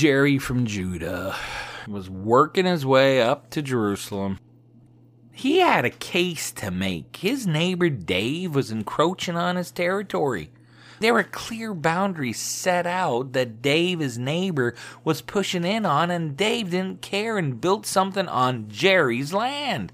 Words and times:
Jerry 0.00 0.38
from 0.38 0.64
Judah 0.64 1.36
was 1.86 2.08
working 2.08 2.64
his 2.64 2.86
way 2.86 3.20
up 3.20 3.50
to 3.50 3.60
Jerusalem. 3.60 4.38
He 5.30 5.58
had 5.58 5.84
a 5.84 5.90
case 5.90 6.52
to 6.52 6.70
make. 6.70 7.16
His 7.16 7.46
neighbor 7.46 7.90
Dave 7.90 8.54
was 8.54 8.70
encroaching 8.70 9.36
on 9.36 9.56
his 9.56 9.70
territory. 9.70 10.52
There 11.00 11.12
were 11.12 11.22
clear 11.22 11.74
boundaries 11.74 12.40
set 12.40 12.86
out 12.86 13.34
that 13.34 13.60
Dave, 13.60 14.00
his 14.00 14.16
neighbor, 14.16 14.74
was 15.04 15.20
pushing 15.20 15.64
in 15.64 15.84
on, 15.84 16.10
and 16.10 16.34
Dave 16.34 16.70
didn't 16.70 17.02
care 17.02 17.36
and 17.36 17.60
built 17.60 17.84
something 17.84 18.26
on 18.26 18.70
Jerry's 18.70 19.34
land. 19.34 19.92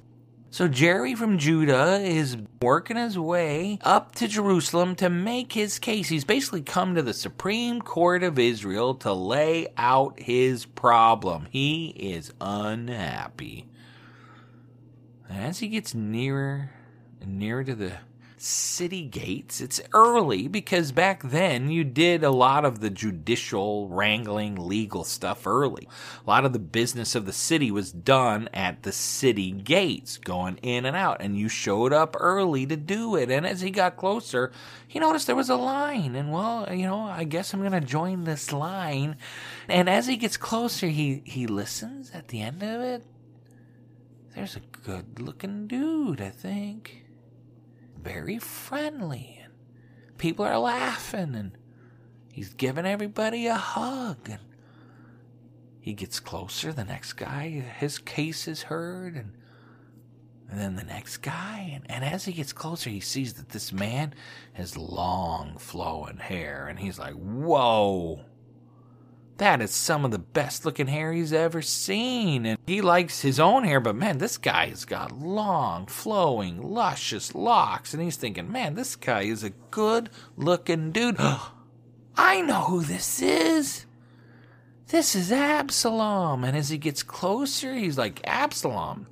So 0.56 0.68
Jerry 0.68 1.14
from 1.14 1.36
Judah 1.36 2.00
is 2.00 2.38
working 2.62 2.96
his 2.96 3.18
way 3.18 3.78
up 3.82 4.14
to 4.14 4.26
Jerusalem 4.26 4.94
to 4.94 5.10
make 5.10 5.52
his 5.52 5.78
case. 5.78 6.08
He's 6.08 6.24
basically 6.24 6.62
come 6.62 6.94
to 6.94 7.02
the 7.02 7.12
Supreme 7.12 7.82
Court 7.82 8.22
of 8.22 8.38
Israel 8.38 8.94
to 8.94 9.12
lay 9.12 9.68
out 9.76 10.18
his 10.18 10.64
problem. 10.64 11.46
He 11.50 11.88
is 11.88 12.32
unhappy. 12.40 13.68
And 15.28 15.44
as 15.44 15.58
he 15.58 15.68
gets 15.68 15.94
nearer 15.94 16.70
and 17.20 17.38
nearer 17.38 17.62
to 17.62 17.74
the 17.74 17.92
city 18.40 19.04
gates, 19.04 19.60
it's 19.60 19.80
early 19.92 20.48
because 20.48 20.92
back 20.92 21.22
then 21.22 21.70
you 21.70 21.84
did 21.84 22.22
a 22.22 22.30
lot 22.30 22.64
of 22.64 22.80
the 22.80 22.90
judicial 22.90 23.88
wrangling 23.88 24.56
legal 24.56 25.04
stuff 25.04 25.46
early. 25.46 25.88
A 26.26 26.30
lot 26.30 26.44
of 26.44 26.52
the 26.52 26.58
business 26.58 27.14
of 27.14 27.26
the 27.26 27.32
city 27.32 27.70
was 27.70 27.92
done 27.92 28.48
at 28.52 28.82
the 28.82 28.92
city 28.92 29.50
gates, 29.50 30.18
going 30.18 30.56
in 30.58 30.84
and 30.84 30.96
out, 30.96 31.20
and 31.20 31.38
you 31.38 31.48
showed 31.48 31.92
up 31.92 32.16
early 32.18 32.66
to 32.66 32.76
do 32.76 33.16
it. 33.16 33.30
And 33.30 33.46
as 33.46 33.60
he 33.60 33.70
got 33.70 33.96
closer, 33.96 34.52
he 34.86 34.98
noticed 34.98 35.26
there 35.26 35.36
was 35.36 35.50
a 35.50 35.56
line, 35.56 36.14
and 36.14 36.32
well, 36.32 36.66
you 36.72 36.86
know, 36.86 37.00
I 37.00 37.24
guess 37.24 37.54
I'm 37.54 37.60
going 37.60 37.72
to 37.72 37.80
join 37.80 38.24
this 38.24 38.52
line. 38.52 39.16
And 39.68 39.88
as 39.88 40.06
he 40.06 40.16
gets 40.16 40.36
closer, 40.36 40.88
he, 40.88 41.22
he 41.24 41.46
listens 41.46 42.10
at 42.12 42.28
the 42.28 42.42
end 42.42 42.62
of 42.62 42.80
it 42.80 43.04
there's 44.36 44.54
a 44.54 44.60
good 44.60 45.18
looking 45.18 45.66
dude, 45.66 46.20
I 46.20 46.28
think. 46.28 47.05
Very 48.06 48.38
friendly. 48.38 49.40
And 49.42 49.52
people 50.16 50.44
are 50.44 50.58
laughing 50.58 51.34
and 51.34 51.58
he's 52.32 52.54
giving 52.54 52.86
everybody 52.86 53.48
a 53.48 53.56
hug. 53.56 54.28
And 54.30 54.38
he 55.80 55.92
gets 55.92 56.20
closer. 56.20 56.72
The 56.72 56.84
next 56.84 57.14
guy, 57.14 57.48
his 57.78 57.98
case 57.98 58.46
is 58.46 58.62
heard. 58.62 59.16
And, 59.16 59.32
and 60.48 60.60
then 60.60 60.76
the 60.76 60.84
next 60.84 61.16
guy. 61.18 61.72
And, 61.74 61.90
and 61.90 62.04
as 62.04 62.26
he 62.26 62.32
gets 62.32 62.52
closer, 62.52 62.90
he 62.90 63.00
sees 63.00 63.34
that 63.34 63.48
this 63.48 63.72
man 63.72 64.14
has 64.52 64.76
long 64.76 65.58
flowing 65.58 66.18
hair. 66.18 66.68
And 66.68 66.78
he's 66.78 67.00
like, 67.00 67.14
whoa. 67.14 68.20
That 69.38 69.60
is 69.60 69.70
some 69.70 70.04
of 70.04 70.10
the 70.10 70.18
best 70.18 70.64
looking 70.64 70.86
hair 70.86 71.12
he's 71.12 71.32
ever 71.32 71.60
seen. 71.60 72.46
And 72.46 72.58
he 72.66 72.80
likes 72.80 73.20
his 73.20 73.38
own 73.38 73.64
hair, 73.64 73.80
but 73.80 73.94
man, 73.94 74.18
this 74.18 74.38
guy 74.38 74.68
has 74.68 74.84
got 74.86 75.18
long, 75.18 75.86
flowing, 75.86 76.62
luscious 76.62 77.34
locks. 77.34 77.92
And 77.92 78.02
he's 78.02 78.16
thinking, 78.16 78.50
man, 78.50 78.74
this 78.74 78.96
guy 78.96 79.22
is 79.22 79.44
a 79.44 79.50
good 79.50 80.08
looking 80.36 80.90
dude. 80.90 81.18
I 82.16 82.40
know 82.40 82.62
who 82.62 82.82
this 82.82 83.20
is. 83.20 83.84
This 84.88 85.14
is 85.14 85.30
Absalom. 85.30 86.42
And 86.42 86.56
as 86.56 86.70
he 86.70 86.78
gets 86.78 87.02
closer, 87.02 87.74
he's 87.74 87.98
like, 87.98 88.20
Absalom, 88.24 89.06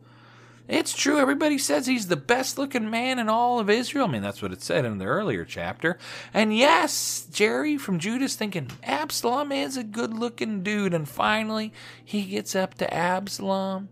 it's 0.67 0.95
true. 0.95 1.19
Everybody 1.19 1.59
says 1.59 1.87
he's 1.87 2.09
the 2.09 2.17
best 2.17 2.57
looking 2.57 2.91
man 2.91 3.19
in 3.19 3.29
all 3.29 3.59
of 3.59 3.69
Israel. 3.69 4.07
I 4.07 4.11
mean, 4.11 4.23
that's 4.23 4.41
what 4.41 4.53
it 4.53 4.63
said 4.63 4.87
in 4.87 4.99
the 4.99 5.05
earlier 5.05 5.45
chapter. 5.45 5.99
And 6.33 6.57
yes, 6.57 7.27
Jerry 7.31 7.77
from 7.77 7.99
Judah's 7.99 8.35
thinking 8.35 8.71
Absalom 8.83 9.53
is 9.53 9.77
a 9.77 9.85
good 9.85 10.15
looking 10.15 10.63
dude. 10.63 10.95
And 10.95 11.07
finally, 11.07 11.73
he 12.03 12.23
gets 12.23 12.57
up 12.57 12.75
to 12.75 12.93
Absalom. 12.93 13.91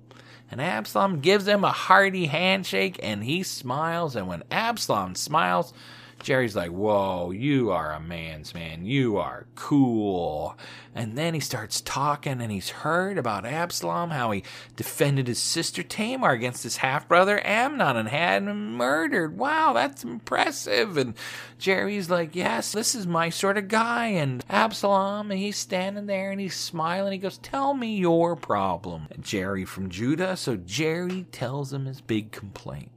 And 0.51 0.61
Absalom 0.61 1.21
gives 1.21 1.47
him 1.47 1.65
a 1.65 1.73
hearty 1.73 2.27
handshake 2.27 2.99
and 3.03 3.25
he 3.25 3.43
smiles. 3.43 4.17
And 4.17 4.27
when 4.27 4.43
Absalom 4.51 5.15
smiles, 5.15 5.75
Jerry's 6.23 6.55
like, 6.55 6.71
Whoa, 6.71 7.33
you 7.33 7.71
are 7.71 7.93
a 7.93 8.01
man's 8.01 8.55
man. 8.55 8.85
You 8.85 9.17
are 9.19 9.47
cool. 9.57 10.57
And 10.95 11.19
then 11.19 11.35
he 11.35 11.41
starts 11.41 11.81
talking 11.81 12.41
and 12.41 12.53
he's 12.53 12.69
heard 12.69 13.19
about 13.19 13.45
Absalom, 13.45 14.11
how 14.11 14.31
he 14.31 14.45
defended 14.77 15.27
his 15.27 15.39
sister 15.39 15.83
Tamar 15.83 16.31
against 16.31 16.63
his 16.63 16.77
half 16.77 17.09
brother 17.09 17.45
Amnon 17.45 17.97
and 17.97 18.09
had 18.09 18.45
him 18.45 18.75
murdered. 18.75 19.37
Wow, 19.37 19.73
that's 19.73 20.05
impressive. 20.05 20.97
And 20.97 21.15
Jerry's 21.59 22.09
like, 22.09 22.37
Yes, 22.37 22.73
this 22.73 22.95
is 22.95 23.07
my 23.07 23.29
sort 23.29 23.59
of 23.59 23.69
guy. 23.69 24.07
And 24.07 24.45
Absalom, 24.49 25.31
and 25.31 25.41
he's 25.41 25.57
standing 25.57 26.07
there 26.07 26.31
and 26.31 26.41
he's 26.41 26.57
smiling. 26.57 27.13
He 27.13 27.19
goes, 27.19 27.39
Tell 27.39 27.75
me 27.75 27.97
your 27.97 28.37
problem. 28.37 29.09
Jerry 29.21 29.65
from 29.65 29.91
Judah. 29.91 30.37
So 30.37 30.57
Jerry 30.57 31.27
tells 31.33 31.73
him 31.73 31.87
his 31.87 32.01
big 32.01 32.31
complaint. 32.31 32.91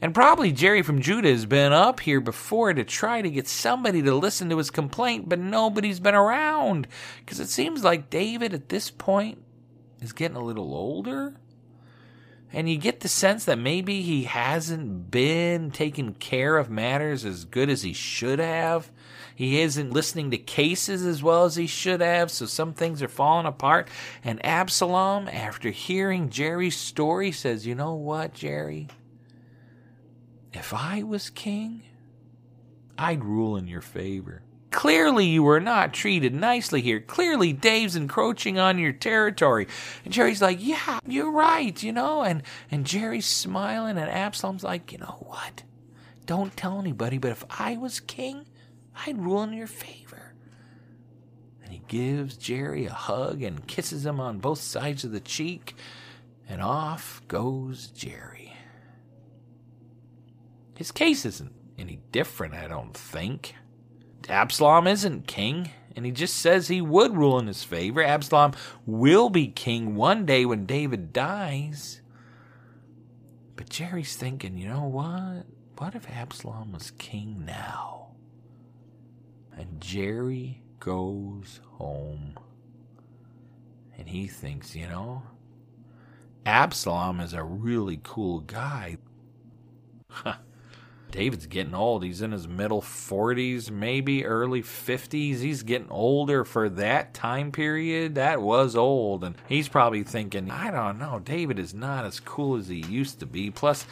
And 0.00 0.14
probably 0.14 0.52
Jerry 0.52 0.82
from 0.82 1.00
Judah 1.00 1.30
has 1.30 1.46
been 1.46 1.72
up 1.72 2.00
here 2.00 2.20
before 2.20 2.74
to 2.74 2.84
try 2.84 3.22
to 3.22 3.30
get 3.30 3.48
somebody 3.48 4.02
to 4.02 4.14
listen 4.14 4.50
to 4.50 4.58
his 4.58 4.70
complaint, 4.70 5.28
but 5.28 5.38
nobody's 5.38 6.00
been 6.00 6.14
around. 6.14 6.86
Because 7.20 7.40
it 7.40 7.48
seems 7.48 7.82
like 7.82 8.10
David 8.10 8.52
at 8.52 8.68
this 8.68 8.90
point 8.90 9.38
is 10.00 10.12
getting 10.12 10.36
a 10.36 10.44
little 10.44 10.74
older. 10.74 11.34
And 12.52 12.70
you 12.70 12.78
get 12.78 13.00
the 13.00 13.08
sense 13.08 13.44
that 13.46 13.58
maybe 13.58 14.02
he 14.02 14.24
hasn't 14.24 15.10
been 15.10 15.70
taking 15.70 16.14
care 16.14 16.56
of 16.58 16.70
matters 16.70 17.24
as 17.24 17.44
good 17.44 17.68
as 17.68 17.82
he 17.82 17.92
should 17.92 18.38
have. 18.38 18.90
He 19.34 19.60
isn't 19.60 19.92
listening 19.92 20.30
to 20.30 20.38
cases 20.38 21.04
as 21.04 21.22
well 21.22 21.44
as 21.44 21.56
he 21.56 21.66
should 21.66 22.00
have, 22.00 22.30
so 22.30 22.46
some 22.46 22.72
things 22.72 23.02
are 23.02 23.08
falling 23.08 23.46
apart. 23.46 23.88
And 24.24 24.44
Absalom, 24.44 25.28
after 25.28 25.70
hearing 25.70 26.30
Jerry's 26.30 26.76
story, 26.76 27.32
says, 27.32 27.66
You 27.66 27.74
know 27.74 27.94
what, 27.94 28.32
Jerry? 28.32 28.88
If 30.56 30.72
I 30.72 31.02
was 31.02 31.28
king, 31.28 31.82
I'd 32.96 33.22
rule 33.22 33.58
in 33.58 33.68
your 33.68 33.82
favor. 33.82 34.42
Clearly, 34.70 35.26
you 35.26 35.42
were 35.42 35.60
not 35.60 35.92
treated 35.92 36.34
nicely 36.34 36.80
here. 36.80 36.98
Clearly, 36.98 37.52
Dave's 37.52 37.94
encroaching 37.94 38.58
on 38.58 38.78
your 38.78 38.92
territory. 38.92 39.68
And 40.04 40.14
Jerry's 40.14 40.40
like, 40.40 40.56
Yeah, 40.60 40.98
you're 41.06 41.30
right, 41.30 41.80
you 41.82 41.92
know? 41.92 42.22
And, 42.22 42.42
and 42.70 42.86
Jerry's 42.86 43.26
smiling, 43.26 43.98
and 43.98 44.10
Absalom's 44.10 44.64
like, 44.64 44.92
You 44.92 44.98
know 44.98 45.18
what? 45.20 45.62
Don't 46.24 46.56
tell 46.56 46.80
anybody, 46.80 47.18
but 47.18 47.32
if 47.32 47.44
I 47.50 47.76
was 47.76 48.00
king, 48.00 48.46
I'd 49.06 49.18
rule 49.18 49.42
in 49.42 49.52
your 49.52 49.66
favor. 49.66 50.34
And 51.62 51.70
he 51.70 51.82
gives 51.86 52.38
Jerry 52.38 52.86
a 52.86 52.94
hug 52.94 53.42
and 53.42 53.66
kisses 53.66 54.06
him 54.06 54.20
on 54.20 54.38
both 54.38 54.60
sides 54.60 55.04
of 55.04 55.12
the 55.12 55.20
cheek, 55.20 55.76
and 56.48 56.62
off 56.62 57.20
goes 57.28 57.88
Jerry. 57.88 58.45
His 60.76 60.92
case 60.92 61.24
isn't 61.24 61.52
any 61.78 62.00
different, 62.12 62.54
I 62.54 62.68
don't 62.68 62.94
think. 62.94 63.54
Absalom 64.28 64.86
isn't 64.86 65.26
king, 65.26 65.70
and 65.94 66.04
he 66.04 66.12
just 66.12 66.36
says 66.36 66.68
he 66.68 66.80
would 66.80 67.16
rule 67.16 67.38
in 67.38 67.46
his 67.46 67.64
favor. 67.64 68.02
Absalom 68.02 68.52
will 68.84 69.30
be 69.30 69.48
king 69.48 69.94
one 69.94 70.26
day 70.26 70.44
when 70.44 70.66
David 70.66 71.12
dies. 71.12 72.00
But 73.56 73.70
Jerry's 73.70 74.16
thinking, 74.16 74.58
you 74.58 74.68
know 74.68 74.84
what? 74.84 75.46
What 75.78 75.94
if 75.94 76.10
Absalom 76.10 76.72
was 76.72 76.90
king 76.92 77.44
now? 77.46 78.08
And 79.56 79.80
Jerry 79.80 80.62
goes 80.80 81.60
home. 81.78 82.38
And 83.96 84.08
he 84.08 84.26
thinks, 84.26 84.76
you 84.76 84.86
know, 84.86 85.22
Absalom 86.44 87.20
is 87.20 87.32
a 87.32 87.42
really 87.42 88.00
cool 88.02 88.40
guy. 88.40 88.98
David's 91.10 91.46
getting 91.46 91.74
old. 91.74 92.02
He's 92.02 92.22
in 92.22 92.32
his 92.32 92.48
middle 92.48 92.82
40s, 92.82 93.70
maybe 93.70 94.24
early 94.24 94.62
50s. 94.62 95.40
He's 95.40 95.62
getting 95.62 95.90
older 95.90 96.44
for 96.44 96.68
that 96.68 97.14
time 97.14 97.52
period. 97.52 98.16
That 98.16 98.42
was 98.42 98.76
old. 98.76 99.24
And 99.24 99.36
he's 99.48 99.68
probably 99.68 100.02
thinking, 100.02 100.50
I 100.50 100.70
don't 100.70 100.98
know, 100.98 101.20
David 101.20 101.58
is 101.58 101.72
not 101.72 102.04
as 102.04 102.20
cool 102.20 102.56
as 102.56 102.68
he 102.68 102.84
used 102.86 103.20
to 103.20 103.26
be. 103.26 103.50
Plus, 103.50 103.86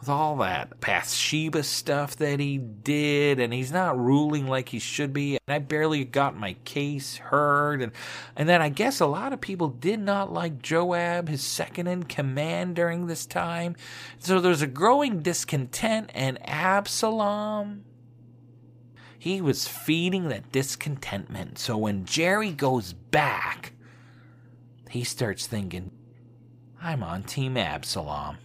with 0.00 0.08
all 0.08 0.36
that 0.36 0.80
Bathsheba 0.80 1.62
stuff 1.62 2.16
that 2.16 2.40
he 2.40 2.56
did, 2.56 3.38
and 3.38 3.52
he's 3.52 3.70
not 3.70 3.98
ruling 3.98 4.46
like 4.46 4.70
he 4.70 4.78
should 4.78 5.12
be. 5.12 5.38
And 5.46 5.54
I 5.54 5.58
barely 5.58 6.04
got 6.06 6.34
my 6.34 6.54
case 6.64 7.18
heard, 7.18 7.82
and 7.82 7.92
and 8.34 8.48
then 8.48 8.62
I 8.62 8.70
guess 8.70 9.00
a 9.00 9.06
lot 9.06 9.34
of 9.34 9.42
people 9.42 9.68
did 9.68 10.00
not 10.00 10.32
like 10.32 10.62
Joab, 10.62 11.28
his 11.28 11.42
second 11.42 11.86
in 11.86 12.04
command 12.04 12.76
during 12.76 13.06
this 13.06 13.26
time. 13.26 13.76
So 14.18 14.40
there's 14.40 14.62
a 14.62 14.66
growing 14.66 15.20
discontent, 15.20 16.10
and 16.14 16.38
Absalom. 16.48 17.84
He 19.18 19.42
was 19.42 19.68
feeding 19.68 20.28
that 20.28 20.50
discontentment. 20.50 21.58
So 21.58 21.76
when 21.76 22.06
Jerry 22.06 22.52
goes 22.52 22.94
back, 22.94 23.74
he 24.88 25.04
starts 25.04 25.46
thinking, 25.46 25.90
I'm 26.80 27.02
on 27.02 27.24
Team 27.24 27.58
Absalom. 27.58 28.38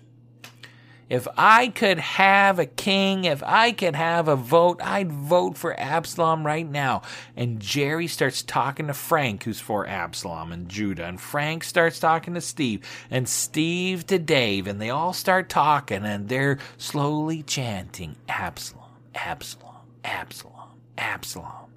If 1.07 1.27
I 1.37 1.67
could 1.67 1.99
have 1.99 2.57
a 2.57 2.65
king, 2.65 3.25
if 3.25 3.43
I 3.43 3.71
could 3.73 3.95
have 3.95 4.27
a 4.27 4.35
vote, 4.35 4.81
I'd 4.81 5.11
vote 5.11 5.55
for 5.55 5.79
Absalom 5.79 6.43
right 6.43 6.67
now. 6.67 7.03
And 7.35 7.59
Jerry 7.59 8.07
starts 8.07 8.41
talking 8.41 8.87
to 8.87 8.93
Frank, 8.93 9.43
who's 9.43 9.59
for 9.59 9.87
Absalom 9.87 10.51
and 10.51 10.67
Judah. 10.67 11.05
And 11.05 11.21
Frank 11.21 11.63
starts 11.63 11.99
talking 11.99 12.33
to 12.33 12.41
Steve, 12.41 12.81
and 13.11 13.29
Steve 13.29 14.07
to 14.07 14.17
Dave. 14.17 14.65
And 14.65 14.81
they 14.81 14.89
all 14.89 15.13
start 15.13 15.47
talking, 15.47 16.03
and 16.03 16.27
they're 16.27 16.57
slowly 16.77 17.43
chanting 17.43 18.15
Absalom, 18.27 18.89
Absalom, 19.13 19.75
Absalom, 20.03 20.69
Absalom. 20.97 21.69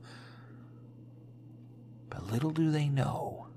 But 2.08 2.32
little 2.32 2.50
do 2.50 2.70
they 2.70 2.88
know 2.88 3.47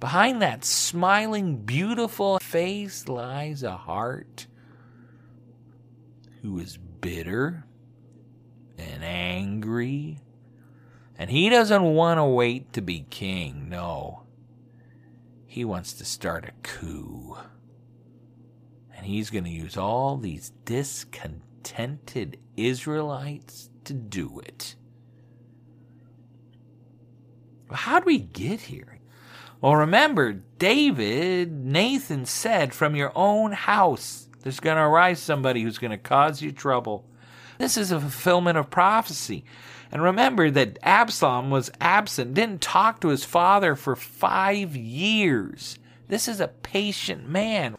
Behind 0.00 0.40
that 0.42 0.64
smiling, 0.64 1.56
beautiful 1.64 2.38
face 2.38 3.08
lies 3.08 3.62
a 3.62 3.76
heart 3.76 4.46
who 6.42 6.58
is 6.58 6.76
bitter 6.76 7.64
and 8.78 9.02
angry. 9.02 10.20
And 11.18 11.30
he 11.30 11.48
doesn't 11.48 11.82
want 11.82 12.18
to 12.18 12.24
wait 12.24 12.72
to 12.74 12.80
be 12.80 13.06
king. 13.10 13.68
No. 13.68 14.22
He 15.46 15.64
wants 15.64 15.92
to 15.94 16.04
start 16.04 16.44
a 16.44 16.52
coup. 16.62 17.36
And 18.96 19.04
he's 19.04 19.30
going 19.30 19.44
to 19.44 19.50
use 19.50 19.76
all 19.76 20.16
these 20.16 20.52
discontented 20.64 22.38
Israelites 22.56 23.70
to 23.84 23.94
do 23.94 24.40
it. 24.40 24.76
How 27.72 27.98
do 27.98 28.06
we 28.06 28.18
get 28.18 28.60
here? 28.60 28.98
Well, 29.60 29.74
remember, 29.74 30.34
David, 30.58 31.52
Nathan 31.52 32.26
said, 32.26 32.72
from 32.72 32.94
your 32.94 33.10
own 33.16 33.52
house, 33.52 34.28
there's 34.42 34.60
going 34.60 34.76
to 34.76 34.82
arise 34.82 35.18
somebody 35.18 35.62
who's 35.62 35.78
going 35.78 35.90
to 35.90 35.98
cause 35.98 36.40
you 36.40 36.52
trouble. 36.52 37.04
This 37.58 37.76
is 37.76 37.90
a 37.90 38.00
fulfillment 38.00 38.56
of 38.56 38.70
prophecy. 38.70 39.44
And 39.90 40.00
remember 40.00 40.48
that 40.50 40.78
Absalom 40.82 41.50
was 41.50 41.72
absent, 41.80 42.34
didn't 42.34 42.60
talk 42.60 43.00
to 43.00 43.08
his 43.08 43.24
father 43.24 43.74
for 43.74 43.96
five 43.96 44.76
years. 44.76 45.78
This 46.06 46.28
is 46.28 46.40
a 46.40 46.48
patient 46.48 47.28
man 47.28 47.76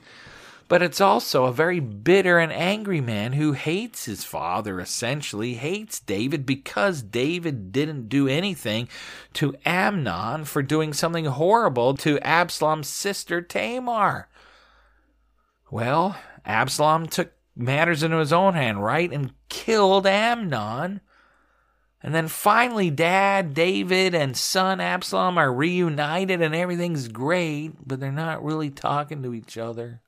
but 0.70 0.84
it's 0.84 1.02
also 1.02 1.46
a 1.46 1.52
very 1.52 1.80
bitter 1.80 2.38
and 2.38 2.54
angry 2.54 3.02
man 3.02 3.34
who 3.34 3.54
hates 3.54 4.06
his 4.06 4.24
father, 4.24 4.80
essentially, 4.80 5.56
hates 5.56 6.00
David 6.00 6.46
because 6.46 7.02
David 7.02 7.72
didn't 7.72 8.08
do 8.08 8.28
anything 8.28 8.88
to 9.34 9.56
Amnon 9.66 10.46
for 10.46 10.62
doing 10.62 10.94
something 10.94 11.26
horrible 11.26 11.96
to 11.98 12.20
Absalom's 12.20 12.88
sister 12.88 13.42
Tamar. 13.42 14.30
Well, 15.72 16.16
Absalom 16.46 17.08
took 17.08 17.32
matters 17.56 18.04
into 18.04 18.18
his 18.18 18.32
own 18.32 18.54
hand, 18.54 18.84
right, 18.84 19.12
and 19.12 19.34
killed 19.50 20.06
Amnon. 20.06 21.02
And 22.04 22.14
then 22.14 22.28
finally, 22.28 22.92
dad, 22.92 23.56
David, 23.56 24.14
and 24.14 24.38
son 24.38 24.80
Absalom 24.80 25.40
are 25.40 25.52
reunited 25.52 26.44
and 26.44 26.54
everything's 26.54 27.08
great, 27.08 27.72
but 27.86 28.00
they're 28.00 28.12
not 28.12 28.44
really 28.44 28.70
talking 28.70 29.24
to 29.24 29.34
each 29.34 29.58
other. 29.58 30.02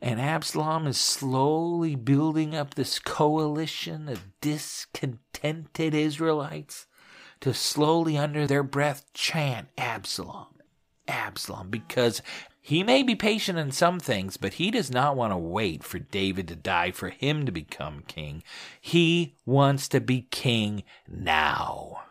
And 0.00 0.20
Absalom 0.20 0.86
is 0.86 1.00
slowly 1.00 1.94
building 1.94 2.54
up 2.54 2.74
this 2.74 2.98
coalition 2.98 4.08
of 4.08 4.40
discontented 4.40 5.94
Israelites 5.94 6.86
to 7.40 7.54
slowly, 7.54 8.16
under 8.16 8.46
their 8.46 8.62
breath, 8.62 9.04
chant 9.12 9.68
Absalom, 9.76 10.46
Absalom, 11.06 11.70
because 11.70 12.22
he 12.60 12.82
may 12.82 13.02
be 13.02 13.14
patient 13.14 13.58
in 13.58 13.70
some 13.70 14.00
things, 14.00 14.36
but 14.36 14.54
he 14.54 14.70
does 14.70 14.90
not 14.90 15.16
want 15.16 15.32
to 15.32 15.36
wait 15.36 15.84
for 15.84 15.98
David 15.98 16.48
to 16.48 16.56
die 16.56 16.90
for 16.90 17.10
him 17.10 17.46
to 17.46 17.52
become 17.52 18.02
king. 18.08 18.42
He 18.80 19.36
wants 19.44 19.86
to 19.88 20.00
be 20.00 20.22
king 20.30 20.82
now. 21.08 22.02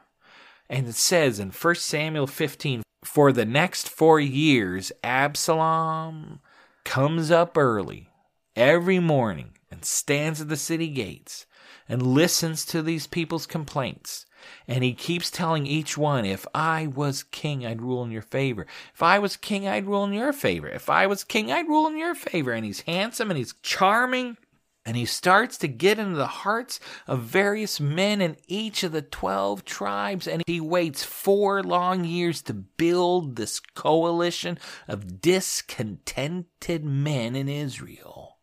And 0.70 0.88
it 0.88 0.96
says 0.96 1.39
in 1.39 1.50
1 1.50 1.75
Samuel 1.75 2.27
15, 2.27 2.84
for 3.04 3.32
the 3.32 3.46
next 3.46 3.89
four 3.89 4.20
years, 4.20 4.92
Absalom 5.04 6.39
comes 6.86 7.32
up 7.32 7.58
early 7.58 8.08
every 8.56 9.00
morning 9.00 9.58
and 9.70 9.84
stands 9.84 10.39
at 10.39 10.48
the 10.48 10.56
city 10.56 10.88
gates 10.88 11.46
and 11.89 12.01
listens 12.01 12.65
to 12.65 12.82
these 12.82 13.08
people's 13.08 13.46
complaints. 13.46 14.25
And 14.68 14.84
he 14.84 14.94
keeps 14.94 15.32
telling 15.32 15.65
each 15.65 15.98
one, 15.98 16.24
if 16.24 16.46
I 16.54 16.88
was 16.88 17.24
king, 17.24 17.65
I'd 17.65 17.82
rule 17.82 18.04
in 18.04 18.12
your 18.12 18.22
favor. 18.22 18.68
If 18.94 19.01
I 19.01 19.20
was 19.20 19.38
king, 19.38 19.68
I'd 19.68 19.88
rule 19.88 20.04
in 20.06 20.13
your 20.13 20.34
favor. 20.34 20.68
If 20.68 20.89
I 20.89 21.08
was 21.08 21.24
king, 21.24 21.51
I'd 21.51 21.68
rule 21.68 21.88
in 21.88 21.98
your 21.98 22.15
favor. 22.15 22.51
And 22.51 22.63
he's 22.63 22.82
handsome 22.82 23.32
and 23.32 23.38
he's 23.38 23.56
charming 23.63 24.38
and 24.86 24.96
he 24.96 25.06
starts 25.06 25.58
to 25.58 25.68
get 25.68 25.98
into 25.98 26.15
the 26.15 26.27
hearts 26.27 26.80
of 27.08 27.22
various 27.22 27.80
men 27.80 28.22
in 28.22 28.38
each 28.48 28.84
of 28.84 28.92
the 28.92 29.01
12 29.01 29.65
tribes. 29.65 30.27
And 30.27 30.44
he 30.46 30.62
waits 30.62 31.04
four 31.04 31.63
long 31.63 32.06
years 32.06 32.44
to 32.44 32.54
build 32.54 33.36
this 33.36 33.60
coalition 33.60 34.60
of 34.88 35.22
discontented 35.22 36.86
men 36.86 37.36
in 37.36 37.50
Israel. 37.50 38.38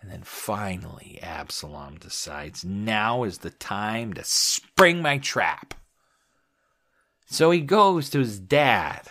And 0.00 0.10
then 0.10 0.22
finally, 0.22 1.18
Absalom 1.22 1.96
decides 1.96 2.64
now 2.64 3.24
is 3.24 3.38
the 3.38 3.50
time 3.50 4.12
to 4.12 4.24
spring 4.24 5.00
my 5.00 5.16
trap. 5.16 5.74
So 7.30 7.50
he 7.50 7.60
goes 7.60 8.10
to 8.10 8.20
his 8.20 8.38
dad, 8.38 9.02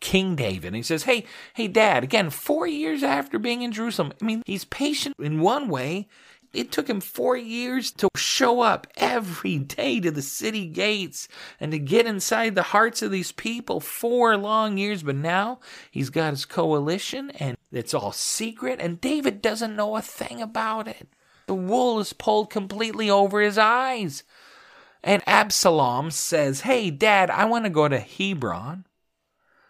King 0.00 0.36
David. 0.36 0.68
And 0.68 0.76
he 0.76 0.82
says, 0.82 1.04
Hey, 1.04 1.24
hey, 1.54 1.68
dad, 1.68 2.04
again, 2.04 2.30
four 2.30 2.66
years 2.66 3.02
after 3.02 3.38
being 3.38 3.62
in 3.62 3.72
Jerusalem. 3.72 4.12
I 4.20 4.24
mean, 4.24 4.42
he's 4.46 4.64
patient 4.64 5.16
in 5.18 5.40
one 5.40 5.68
way. 5.68 6.08
It 6.52 6.72
took 6.72 6.88
him 6.88 7.00
four 7.00 7.36
years 7.36 7.90
to 7.92 8.08
show 8.16 8.60
up 8.62 8.86
every 8.96 9.58
day 9.58 10.00
to 10.00 10.10
the 10.10 10.22
city 10.22 10.66
gates 10.66 11.28
and 11.60 11.70
to 11.72 11.78
get 11.78 12.06
inside 12.06 12.54
the 12.54 12.62
hearts 12.62 13.02
of 13.02 13.10
these 13.10 13.32
people. 13.32 13.78
Four 13.78 14.36
long 14.38 14.78
years, 14.78 15.02
but 15.02 15.16
now 15.16 15.60
he's 15.90 16.08
got 16.08 16.30
his 16.30 16.46
coalition 16.46 17.30
and 17.32 17.58
it's 17.70 17.92
all 17.92 18.12
secret, 18.12 18.80
and 18.80 19.00
David 19.00 19.42
doesn't 19.42 19.76
know 19.76 19.96
a 19.96 20.02
thing 20.02 20.40
about 20.40 20.88
it. 20.88 21.08
The 21.46 21.54
wool 21.54 22.00
is 22.00 22.14
pulled 22.14 22.48
completely 22.48 23.10
over 23.10 23.40
his 23.42 23.58
eyes. 23.58 24.22
And 25.04 25.22
Absalom 25.26 26.10
says, 26.10 26.62
Hey, 26.62 26.90
Dad, 26.90 27.30
I 27.30 27.44
want 27.44 27.64
to 27.64 27.70
go 27.70 27.86
to 27.86 27.98
Hebron, 27.98 28.85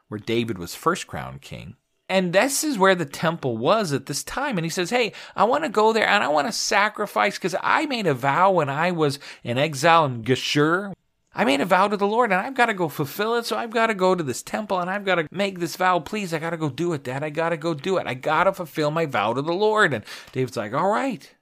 where 0.09 0.21
David 0.21 0.59
was 0.59 0.75
first 0.75 1.07
crowned 1.07 1.43
king. 1.43 1.77
And 2.09 2.33
this 2.33 2.63
is 2.63 2.79
where 2.79 2.95
the 2.95 3.05
temple 3.05 3.57
was 3.57 3.93
at 3.93 4.07
this 4.07 4.23
time. 4.23 4.59
And 4.59 4.65
he 4.65 4.71
says, 4.71 4.91
Hey, 4.91 5.13
I 5.35 5.45
want 5.45 5.65
to 5.65 5.69
go 5.69 5.93
there 5.93 6.07
and 6.07 6.23
I 6.23 6.29
want 6.29 6.47
to 6.47 6.53
sacrifice 6.53 7.37
because 7.37 7.57
I 7.61 7.87
made 7.87 8.07
a 8.07 8.15
vow 8.15 8.53
when 8.53 8.69
I 8.69 8.93
was 8.93 9.19
in 9.43 9.59
exile 9.59 10.05
in 10.05 10.23
Geshur. 10.23 10.93
I 11.35 11.45
made 11.45 11.61
a 11.61 11.67
vow 11.67 11.89
to 11.89 11.97
the 11.97 12.07
Lord 12.07 12.33
and 12.33 12.41
I've 12.41 12.55
got 12.55 12.67
to 12.67 12.75
go 12.75 12.89
fulfill 12.89 13.35
it. 13.35 13.45
So 13.45 13.57
I've 13.57 13.73
got 13.73 13.89
to 13.89 13.95
go 13.95 14.15
to 14.15 14.23
this 14.23 14.43
temple 14.43 14.79
and 14.79 14.89
I've 14.89 15.05
got 15.05 15.17
to 15.17 15.29
make 15.31 15.59
this 15.59 15.77
vow. 15.77 15.99
Please, 15.99 16.33
I 16.33 16.39
got 16.39 16.51
to 16.51 16.57
go 16.57 16.71
do 16.71 16.93
it, 16.93 17.03
Dad. 17.03 17.23
I 17.23 17.31
got 17.31 17.51
to 17.51 17.57
go 17.57 17.75
do 17.75 17.99
it. 17.99 18.07
I 18.07 18.15
got 18.15 18.45
to 18.45 18.53
fulfill 18.53 18.91
my 18.91 19.05
vow 19.05 19.35
to 19.35 19.43
the 19.43 19.53
Lord. 19.53 19.93
And 19.93 20.05
David's 20.33 20.57
like, 20.57 20.73
All 20.73 20.89
right, 20.89 21.35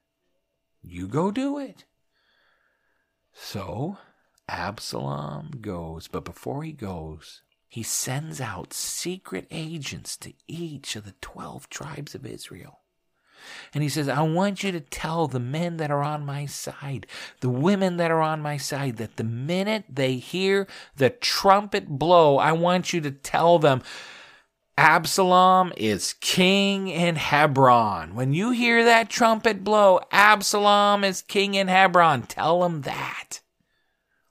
you 0.83 1.07
go 1.07 1.31
do 1.31 1.59
it. 1.59 1.85
So 3.33 3.99
Absalom 4.49 5.53
goes. 5.61 6.09
But 6.09 6.25
before 6.25 6.65
he 6.65 6.73
goes, 6.73 7.43
he 7.75 7.83
sends 7.83 8.41
out 8.41 8.73
secret 8.73 9.49
agents 9.51 10.17
to 10.19 10.33
each 10.47 10.95
of 10.95 11.05
the 11.05 11.15
12 11.21 11.69
tribes 11.69 12.15
of 12.15 12.25
Israel. 12.25 12.79
And 13.73 13.83
he 13.83 13.89
says, 13.89 14.09
I 14.09 14.23
want 14.23 14.63
you 14.63 14.71
to 14.71 14.79
tell 14.79 15.27
the 15.27 15.41
men 15.41 15.79
that 15.79 15.91
are 15.91 16.05
on 16.05 16.25
my 16.25 16.47
side, 16.47 17.09
the 17.41 17.51
women 17.51 17.97
that 17.97 18.13
are 18.13 18.21
on 18.21 18.41
my 18.41 18.59
side, 18.59 18.99
that 18.99 19.17
the 19.17 19.25
minute 19.25 19.87
they 19.89 20.19
hear 20.19 20.69
the 20.95 21.11
trumpet 21.11 21.89
blow, 21.89 22.39
I 22.39 22.53
want 22.53 22.93
you 22.93 23.01
to 23.01 23.11
tell 23.11 23.59
them, 23.59 23.83
Absalom 24.79 25.73
is 25.77 26.13
king 26.13 26.87
in 26.87 27.17
Hebron. 27.17 28.15
When 28.15 28.33
you 28.33 28.53
hear 28.53 28.85
that 28.85 29.11
trumpet 29.11 29.65
blow, 29.65 29.99
Absalom 30.13 31.03
is 31.03 31.23
king 31.23 31.57
in 31.57 31.67
Hebron. 31.67 32.23
Tell 32.23 32.61
them 32.61 32.83
that. 32.83 33.41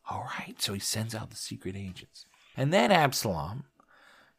All 0.10 0.30
right, 0.40 0.62
so 0.62 0.74
he 0.74 0.80
sends 0.80 1.14
out 1.14 1.30
the 1.30 1.36
secret 1.36 1.76
agents. 1.76 2.26
And 2.56 2.72
then 2.72 2.92
Absalom 2.92 3.66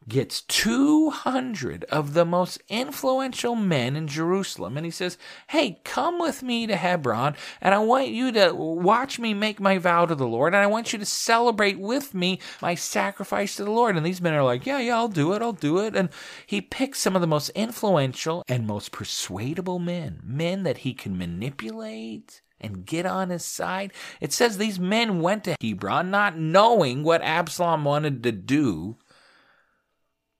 gets 0.09 0.43
200 0.43 1.85
of 1.85 2.15
the 2.15 2.25
most 2.25 2.63
influential 2.69 3.55
men 3.55 3.97
in 3.97 4.07
Jerusalem. 4.07 4.77
And 4.77 4.85
he 4.85 4.91
says, 4.91 5.17
Hey, 5.49 5.81
come 5.85 6.19
with 6.19 6.43
me 6.43 6.67
to 6.67 6.77
Hebron, 6.77 7.37
and 7.61 7.75
I 7.75 7.79
want 7.79 8.09
you 8.09 8.33
to 8.33 8.53
watch 8.55 9.19
me 9.19 9.35
make 9.35 9.61
my 9.61 9.79
vow 9.79 10.07
to 10.07 10.15
the 10.15 10.27
Lord, 10.27 10.55
and 10.55 10.63
I 10.63 10.67
want 10.67 10.93
you 10.93 10.99
to 10.99 11.07
celebrate 11.07 11.79
with 11.79 12.15
me 12.15 12.41
my 12.61 12.75
sacrifice 12.75 13.57
to 13.57 13.65
the 13.65 13.71
Lord. 13.71 13.97
And 13.97 14.05
these 14.05 14.21
men 14.21 14.35
are 14.35 14.45
like, 14.45 14.67
Yeah, 14.67 14.79
yeah, 14.79 14.97
I'll 14.97 15.09
do 15.09 15.33
it, 15.33 15.43
I'll 15.43 15.53
do 15.53 15.79
it. 15.79 15.97
And 15.97 16.11
he 16.47 16.61
picks 16.61 16.99
some 16.99 17.15
of 17.15 17.21
the 17.21 17.27
most 17.27 17.51
influential 17.51 18.45
and 18.49 18.67
most 18.67 18.93
persuadable 18.93 19.79
men, 19.79 20.21
men 20.23 20.63
that 20.65 20.79
he 20.79 20.93
can 20.93 21.17
manipulate 21.17 22.43
and 22.65 22.87
get 22.87 23.07
on 23.07 23.31
his 23.31 23.45
side. 23.45 23.93
It 24.21 24.33
says 24.33 24.57
these 24.57 24.81
men 24.81 25.21
went 25.21 25.45
to 25.45 25.57
Hebron 25.61 26.11
not 26.11 26.39
knowing 26.39 27.03
what 27.03 27.23
Absalom 27.23 27.85
wanted 27.85 28.23
to 28.23 28.33
do. 28.33 28.97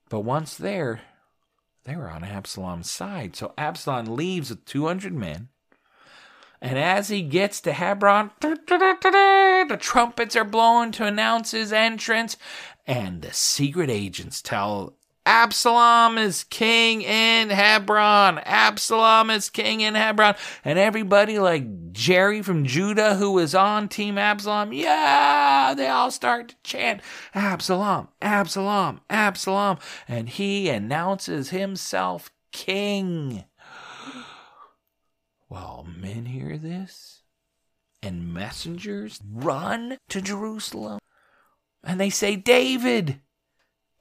But 0.09 0.21
once 0.21 0.55
there, 0.55 1.01
they 1.83 1.95
were 1.95 2.09
on 2.09 2.23
Absalom's 2.23 2.89
side. 2.89 3.35
So 3.35 3.53
Absalom 3.57 4.05
leaves 4.05 4.49
with 4.49 4.65
200 4.65 5.13
men. 5.13 5.49
And 6.61 6.79
as 6.79 7.09
he 7.09 7.21
gets 7.21 7.61
to 7.61 7.73
Hebron, 7.73 8.31
the 8.41 9.77
trumpets 9.79 10.35
are 10.35 10.43
blowing 10.43 10.91
to 10.93 11.05
announce 11.05 11.51
his 11.51 11.71
entrance. 11.71 12.37
And 12.87 13.21
the 13.21 13.33
secret 13.33 13.89
agents 13.89 14.41
tell 14.41 14.97
Absalom 15.25 16.17
is 16.17 16.43
king 16.43 17.01
in 17.01 17.49
Hebron. 17.49 18.37
Absalom 18.39 19.29
is 19.29 19.49
king 19.49 19.81
in 19.81 19.95
Hebron. 19.95 20.35
And 20.63 20.77
everybody 20.77 21.39
like 21.39 21.91
Jerry 21.91 22.41
from 22.41 22.65
Judah 22.65 23.15
who 23.15 23.31
was 23.31 23.55
on 23.55 23.89
Team 23.89 24.17
Absalom, 24.17 24.71
yeah, 24.71 25.73
they 25.75 25.87
all 25.87 26.11
start 26.11 26.49
to 26.49 26.55
chant 26.63 27.01
Absalom, 27.33 28.09
Absalom, 28.21 29.01
Absalom. 29.09 29.79
And 30.07 30.29
he 30.29 30.69
announces 30.69 31.49
himself 31.49 32.31
king. 32.51 33.45
While 35.47 35.87
men 35.97 36.25
hear 36.25 36.57
this 36.57 37.23
and 38.03 38.31
messengers 38.31 39.19
run 39.27 39.97
to 40.09 40.21
Jerusalem 40.21 40.99
and 41.85 41.99
they 41.99 42.09
say, 42.09 42.35
David, 42.35 43.21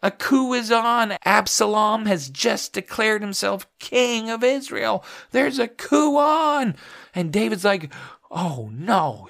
a 0.04 0.10
coup 0.10 0.52
is 0.52 0.70
on. 0.70 1.16
Absalom 1.24 2.04
has 2.04 2.28
just 2.28 2.74
declared 2.74 3.22
himself 3.22 3.66
king 3.78 4.28
of 4.28 4.44
Israel. 4.44 5.02
There's 5.30 5.58
a 5.58 5.66
coup 5.66 6.18
on. 6.18 6.76
And 7.14 7.32
David's 7.32 7.64
like, 7.64 7.90
oh 8.30 8.70
no. 8.70 9.28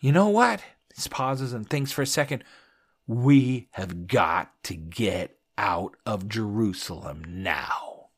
You 0.00 0.10
know 0.10 0.28
what? 0.28 0.62
He 0.96 1.08
pauses 1.08 1.52
and 1.52 1.70
thinks 1.70 1.92
for 1.92 2.02
a 2.02 2.06
second. 2.06 2.42
We 3.06 3.68
have 3.70 4.08
got 4.08 4.50
to 4.64 4.74
get 4.74 5.38
out 5.56 5.94
of 6.04 6.28
Jerusalem 6.28 7.22
now. 7.28 8.08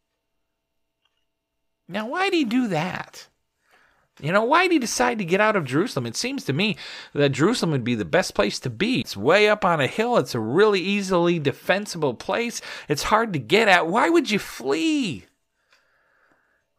Now, 1.88 2.08
why'd 2.08 2.32
he 2.32 2.44
do 2.44 2.68
that? 2.68 3.28
You 4.20 4.30
know, 4.30 4.44
why 4.44 4.64
did 4.64 4.72
he 4.72 4.78
decide 4.78 5.18
to 5.18 5.24
get 5.24 5.40
out 5.40 5.56
of 5.56 5.64
Jerusalem? 5.64 6.06
It 6.06 6.16
seems 6.16 6.44
to 6.44 6.52
me 6.52 6.76
that 7.14 7.30
Jerusalem 7.30 7.72
would 7.72 7.84
be 7.84 7.94
the 7.94 8.04
best 8.04 8.34
place 8.34 8.60
to 8.60 8.70
be. 8.70 9.00
It's 9.00 9.16
way 9.16 9.48
up 9.48 9.64
on 9.64 9.80
a 9.80 9.86
hill. 9.86 10.18
It's 10.18 10.34
a 10.34 10.40
really 10.40 10.80
easily 10.80 11.38
defensible 11.38 12.14
place. 12.14 12.60
It's 12.88 13.04
hard 13.04 13.32
to 13.32 13.38
get 13.38 13.68
at. 13.68 13.86
Why 13.86 14.10
would 14.10 14.30
you 14.30 14.38
flee? 14.38 15.26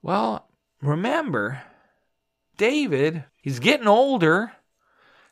Well, 0.03 0.47
remember, 0.81 1.63
David, 2.57 3.23
he's 3.41 3.59
getting 3.59 3.87
older 3.87 4.51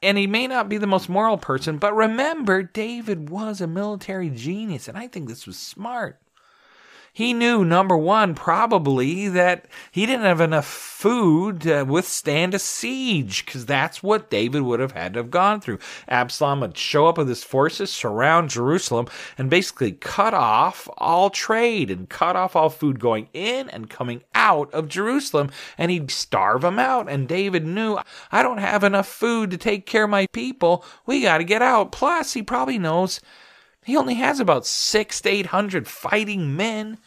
and 0.01 0.17
he 0.17 0.25
may 0.25 0.47
not 0.47 0.69
be 0.69 0.77
the 0.77 0.87
most 0.87 1.09
moral 1.09 1.37
person, 1.37 1.77
but 1.77 1.95
remember, 1.95 2.63
David 2.63 3.29
was 3.29 3.61
a 3.61 3.67
military 3.67 4.31
genius, 4.31 4.87
and 4.87 4.97
I 4.97 5.07
think 5.07 5.29
this 5.29 5.45
was 5.45 5.57
smart. 5.57 6.19
He 7.13 7.33
knew, 7.33 7.65
number 7.65 7.97
one, 7.97 8.35
probably 8.35 9.27
that 9.27 9.65
he 9.91 10.05
didn't 10.05 10.23
have 10.23 10.39
enough 10.39 10.65
food 10.65 11.61
to 11.61 11.83
withstand 11.83 12.53
a 12.53 12.59
siege, 12.59 13.45
because 13.45 13.65
that's 13.65 14.01
what 14.01 14.29
David 14.29 14.61
would 14.61 14.79
have 14.79 14.93
had 14.93 15.13
to 15.13 15.19
have 15.19 15.29
gone 15.29 15.59
through. 15.59 15.79
Absalom 16.07 16.61
would 16.61 16.77
show 16.77 17.07
up 17.07 17.17
with 17.17 17.27
his 17.27 17.43
forces, 17.43 17.91
surround 17.91 18.49
Jerusalem, 18.49 19.07
and 19.37 19.49
basically 19.49 19.91
cut 19.91 20.33
off 20.33 20.87
all 20.97 21.29
trade 21.29 21.91
and 21.91 22.07
cut 22.07 22.37
off 22.37 22.55
all 22.55 22.69
food 22.69 22.99
going 22.99 23.27
in 23.33 23.67
and 23.69 23.89
coming 23.89 24.23
out 24.33 24.73
of 24.73 24.87
Jerusalem, 24.87 25.51
and 25.77 25.91
he'd 25.91 26.11
starve 26.11 26.61
them 26.61 26.79
out. 26.79 27.09
And 27.09 27.27
David 27.27 27.65
knew, 27.65 27.99
I 28.31 28.41
don't 28.41 28.59
have 28.59 28.85
enough 28.85 29.07
food 29.07 29.51
to 29.51 29.57
take 29.57 29.85
care 29.85 30.05
of 30.05 30.09
my 30.09 30.27
people. 30.31 30.85
We 31.05 31.23
got 31.23 31.39
to 31.39 31.43
get 31.43 31.61
out. 31.61 31.91
Plus, 31.91 32.31
he 32.33 32.41
probably 32.41 32.79
knows 32.79 33.19
he 33.85 33.97
only 33.97 34.15
has 34.15 34.39
about 34.39 34.65
six 34.65 35.21
to 35.21 35.29
eight 35.29 35.47
hundred 35.47 35.87
fighting 35.87 36.55
men, 36.55 36.97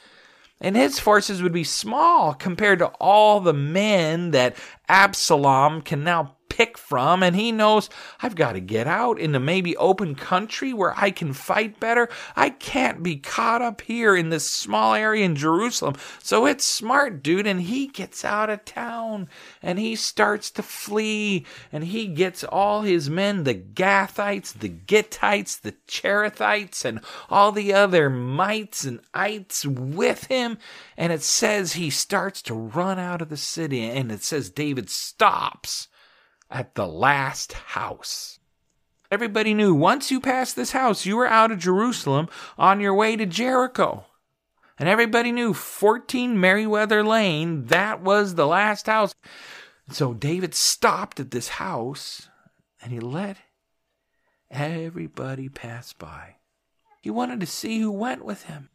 and 0.61 0.77
his 0.77 0.99
forces 0.99 1.43
would 1.43 1.53
be 1.53 1.65
small 1.65 2.35
compared 2.35 2.81
to 2.81 2.87
all 3.01 3.41
the 3.41 3.53
men 3.53 4.33
that 4.33 4.57
Absalom 4.89 5.83
can 5.83 6.05
now 6.05 6.37
pick 6.55 6.79
from, 6.79 7.21
and 7.21 7.35
he 7.35 7.51
knows 7.51 7.91
I've 8.21 8.37
got 8.37 8.53
to 8.53 8.61
get 8.61 8.87
out 8.87 9.19
into 9.19 9.41
maybe 9.41 9.77
open 9.77 10.15
country 10.15 10.73
where 10.73 10.95
I 10.97 11.11
can 11.11 11.33
fight 11.33 11.81
better. 11.81 12.09
I 12.37 12.51
can't 12.51 13.03
be 13.03 13.17
caught 13.17 13.61
up 13.61 13.81
here 13.81 14.15
in 14.15 14.29
this 14.29 14.49
small 14.49 14.95
area 14.95 15.25
in 15.25 15.35
Jerusalem. 15.35 15.97
So 16.23 16.47
it's 16.47 16.65
smart, 16.65 17.25
dude. 17.25 17.49
And 17.49 17.63
he 17.63 17.89
gets 17.89 18.25
out 18.25 18.51
of 18.51 18.65
town 18.65 19.29
and 19.63 19.81
he 19.81 19.97
starts 19.97 20.49
to 20.53 20.63
flee 20.63 21.45
and 21.73 21.83
he 21.83 22.07
gets 22.07 22.45
all 22.45 22.83
his 22.83 23.11
men, 23.11 23.43
the 23.43 23.57
Gathites, 23.57 24.57
the 24.57 24.69
Gittites, 24.69 25.61
the 25.61 25.75
Cherethites, 25.89 26.85
and 26.85 27.01
all 27.29 27.51
the 27.51 27.73
other 27.73 28.09
mites 28.09 28.85
and 28.85 29.01
ites 29.13 29.67
with 29.67 30.27
him. 30.27 30.59
And 30.97 31.13
it 31.13 31.23
says 31.23 31.73
he 31.73 31.91
starts 31.91 32.43
to 32.43 32.55
run 32.55 33.01
out 33.01 33.21
of 33.21 33.29
the 33.29 33.37
city 33.37 33.83
and 33.83 34.13
it 34.13 34.23
says 34.23 34.51
David 34.51 34.89
stops 34.89 35.89
at 36.55 36.77
the 36.77 36.87
last 36.87 37.53
house. 37.53 38.39
Everybody 39.11 39.53
knew 39.53 39.75
once 39.75 40.11
you 40.11 40.21
passed 40.21 40.55
this 40.55 40.71
house, 40.71 41.05
you 41.05 41.17
were 41.17 41.27
out 41.27 41.51
of 41.51 41.59
Jerusalem 41.59 42.29
on 42.57 42.81
your 42.81 42.95
way 42.95 43.17
to 43.17 43.27
Jericho. 43.27 44.07
And 44.79 44.89
everybody 44.89 45.33
knew 45.33 45.53
14 45.53 46.41
Merriweather 46.41 47.05
Lane, 47.05 47.67
that 47.67 48.01
was 48.01 48.35
the 48.35 48.47
last 48.47 48.87
house. 48.87 49.15
So 49.91 50.15
David 50.15 50.55
stopped 50.55 51.21
at 51.21 51.33
this 51.33 51.49
house 51.49 52.29
and 52.81 52.93
he 52.93 53.01
let 53.01 53.37
everybody 54.51 55.49
pass 55.49 55.93
by. 55.93 56.37
He 57.03 57.11
wanted 57.11 57.41
to 57.41 57.47
see 57.47 57.81
who 57.81 57.91
went 57.91 58.25
with 58.25 58.45
him. 58.45 58.71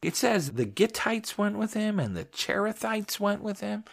It 0.00 0.16
says 0.16 0.52
the 0.52 0.66
Gittites 0.66 1.38
went 1.38 1.58
with 1.58 1.74
him 1.74 2.00
and 2.00 2.16
the 2.16 2.24
Cherethites 2.24 3.20
went 3.20 3.42
with 3.42 3.60
him 3.60 3.84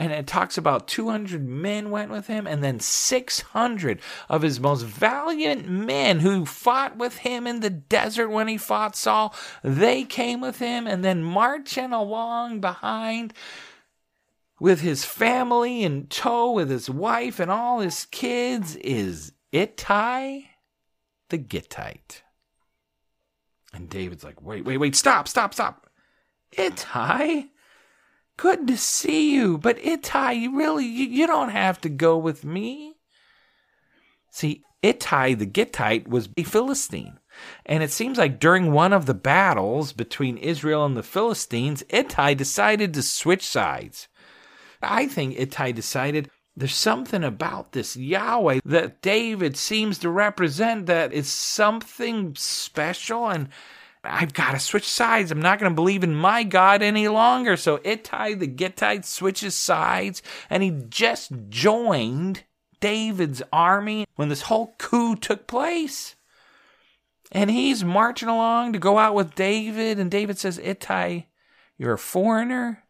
and 0.00 0.12
it 0.12 0.26
talks 0.26 0.56
about 0.56 0.88
200 0.88 1.46
men 1.46 1.90
went 1.90 2.10
with 2.10 2.26
him, 2.26 2.46
and 2.46 2.64
then 2.64 2.80
600 2.80 4.00
of 4.30 4.40
his 4.40 4.58
most 4.58 4.82
valiant 4.82 5.68
men 5.68 6.20
who 6.20 6.46
fought 6.46 6.96
with 6.96 7.18
him 7.18 7.46
in 7.46 7.60
the 7.60 7.68
desert 7.68 8.30
when 8.30 8.48
he 8.48 8.56
fought 8.56 8.96
Saul, 8.96 9.34
they 9.62 10.04
came 10.04 10.40
with 10.40 10.58
him, 10.58 10.86
and 10.86 11.04
then 11.04 11.22
marching 11.22 11.92
along 11.92 12.62
behind 12.62 13.34
with 14.58 14.80
his 14.80 15.04
family 15.04 15.82
in 15.82 16.06
tow, 16.06 16.50
with 16.50 16.70
his 16.70 16.88
wife 16.88 17.38
and 17.38 17.50
all 17.50 17.80
his 17.80 18.06
kids, 18.06 18.76
is 18.76 19.32
Ittai 19.52 20.46
the 21.28 21.38
Gittite. 21.38 22.22
And 23.74 23.90
David's 23.90 24.24
like, 24.24 24.40
wait, 24.40 24.64
wait, 24.64 24.78
wait, 24.78 24.96
stop, 24.96 25.28
stop, 25.28 25.52
stop. 25.52 25.90
Ittai? 26.52 27.50
Good 28.40 28.68
to 28.68 28.78
see 28.78 29.34
you, 29.34 29.58
but 29.58 29.78
Ittai, 29.84 30.32
you 30.32 30.56
really, 30.56 30.86
you, 30.86 31.04
you 31.04 31.26
don't 31.26 31.50
have 31.50 31.78
to 31.82 31.90
go 31.90 32.16
with 32.16 32.42
me. 32.42 32.94
See, 34.30 34.62
Ittai 34.80 35.34
the 35.34 35.44
Gittite 35.44 36.08
was 36.08 36.30
a 36.38 36.42
Philistine. 36.44 37.18
And 37.66 37.82
it 37.82 37.90
seems 37.90 38.16
like 38.16 38.40
during 38.40 38.72
one 38.72 38.94
of 38.94 39.04
the 39.04 39.12
battles 39.12 39.92
between 39.92 40.38
Israel 40.38 40.86
and 40.86 40.96
the 40.96 41.02
Philistines, 41.02 41.84
Ittai 41.90 42.32
decided 42.32 42.94
to 42.94 43.02
switch 43.02 43.46
sides. 43.46 44.08
I 44.80 45.06
think 45.06 45.38
Ittai 45.38 45.72
decided 45.72 46.30
there's 46.56 46.74
something 46.74 47.22
about 47.22 47.72
this 47.72 47.94
Yahweh 47.94 48.60
that 48.64 49.02
David 49.02 49.58
seems 49.58 49.98
to 49.98 50.08
represent 50.08 50.86
that 50.86 51.12
is 51.12 51.30
something 51.30 52.34
special 52.36 53.28
and 53.28 53.50
I've 54.02 54.32
got 54.32 54.52
to 54.52 54.58
switch 54.58 54.88
sides. 54.88 55.30
I'm 55.30 55.42
not 55.42 55.58
going 55.58 55.70
to 55.70 55.74
believe 55.74 56.02
in 56.02 56.14
my 56.14 56.42
God 56.42 56.82
any 56.82 57.08
longer. 57.08 57.56
So 57.56 57.80
Ittai 57.84 58.34
the 58.34 58.48
Gittite 58.48 59.04
switches 59.04 59.54
sides 59.54 60.22
and 60.48 60.62
he 60.62 60.70
just 60.88 61.32
joined 61.48 62.44
David's 62.80 63.42
army 63.52 64.06
when 64.16 64.30
this 64.30 64.42
whole 64.42 64.74
coup 64.78 65.16
took 65.16 65.46
place. 65.46 66.16
And 67.32 67.50
he's 67.50 67.84
marching 67.84 68.28
along 68.28 68.72
to 68.72 68.78
go 68.78 68.98
out 68.98 69.14
with 69.14 69.34
David. 69.34 69.98
And 69.98 70.10
David 70.10 70.38
says, 70.38 70.58
Ittai, 70.58 71.26
you're 71.78 71.92
a 71.92 71.98
foreigner. 71.98 72.82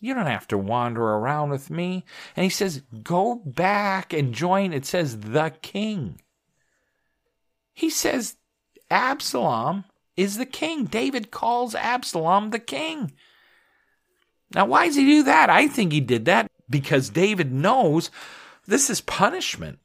You 0.00 0.14
don't 0.14 0.26
have 0.26 0.48
to 0.48 0.58
wander 0.58 1.02
around 1.02 1.50
with 1.50 1.70
me. 1.70 2.04
And 2.34 2.44
he 2.44 2.50
says, 2.50 2.82
Go 3.02 3.36
back 3.36 4.12
and 4.12 4.34
join, 4.34 4.72
it 4.72 4.86
says, 4.86 5.20
the 5.20 5.52
king. 5.62 6.20
He 7.74 7.90
says, 7.90 8.36
Absalom 8.90 9.84
is 10.20 10.36
the 10.36 10.46
king. 10.46 10.84
David 10.84 11.30
calls 11.30 11.74
Absalom 11.74 12.50
the 12.50 12.58
king. 12.58 13.12
Now, 14.54 14.66
why 14.66 14.86
does 14.86 14.96
he 14.96 15.04
do 15.04 15.22
that? 15.22 15.48
I 15.48 15.68
think 15.68 15.92
he 15.92 16.00
did 16.00 16.24
that 16.26 16.50
because 16.68 17.08
David 17.08 17.52
knows 17.52 18.10
this 18.66 18.90
is 18.90 19.00
punishment. 19.00 19.78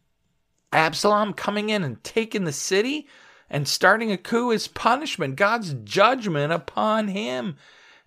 Absalom 0.73 1.33
coming 1.33 1.69
in 1.69 1.83
and 1.83 2.03
taking 2.03 2.43
the 2.43 2.51
city 2.51 3.07
and 3.49 3.67
starting 3.67 4.11
a 4.11 4.17
coup 4.17 4.51
is 4.51 4.67
punishment, 4.67 5.35
God's 5.35 5.73
judgment 5.83 6.51
upon 6.51 7.09
him. 7.09 7.55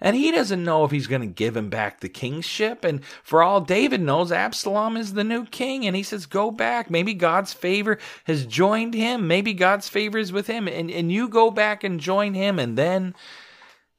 And 0.01 0.15
he 0.15 0.31
doesn't 0.31 0.63
know 0.63 0.85
if 0.85 0.93
he's 0.93 1.09
going 1.09 1.23
to 1.23 1.27
give 1.27 1.57
him 1.57 1.71
back 1.71 1.99
the 1.99 2.09
kingship. 2.09 2.85
And 2.85 3.05
for 3.25 3.43
all 3.43 3.61
David 3.61 4.01
knows, 4.01 4.31
Absalom 4.31 4.97
is 4.97 5.15
the 5.15 5.25
new 5.25 5.45
king. 5.45 5.87
And 5.87 5.97
he 5.97 6.05
says, 6.05 6.27
Go 6.27 6.53
back. 6.53 6.89
Maybe 6.89 7.15
God's 7.15 7.53
favor 7.53 7.99
has 8.25 8.47
joined 8.47 8.95
him. 8.95 9.27
Maybe 9.27 9.55
God's 9.55 9.89
favor 9.89 10.19
is 10.19 10.33
with 10.33 10.47
him. 10.47 10.69
And, 10.69 10.89
and 10.91 11.11
you 11.11 11.29
go 11.29 11.51
back 11.51 11.83
and 11.83 11.99
join 11.99 12.35
him. 12.35 12.61
And 12.61 12.79
then 12.79 13.15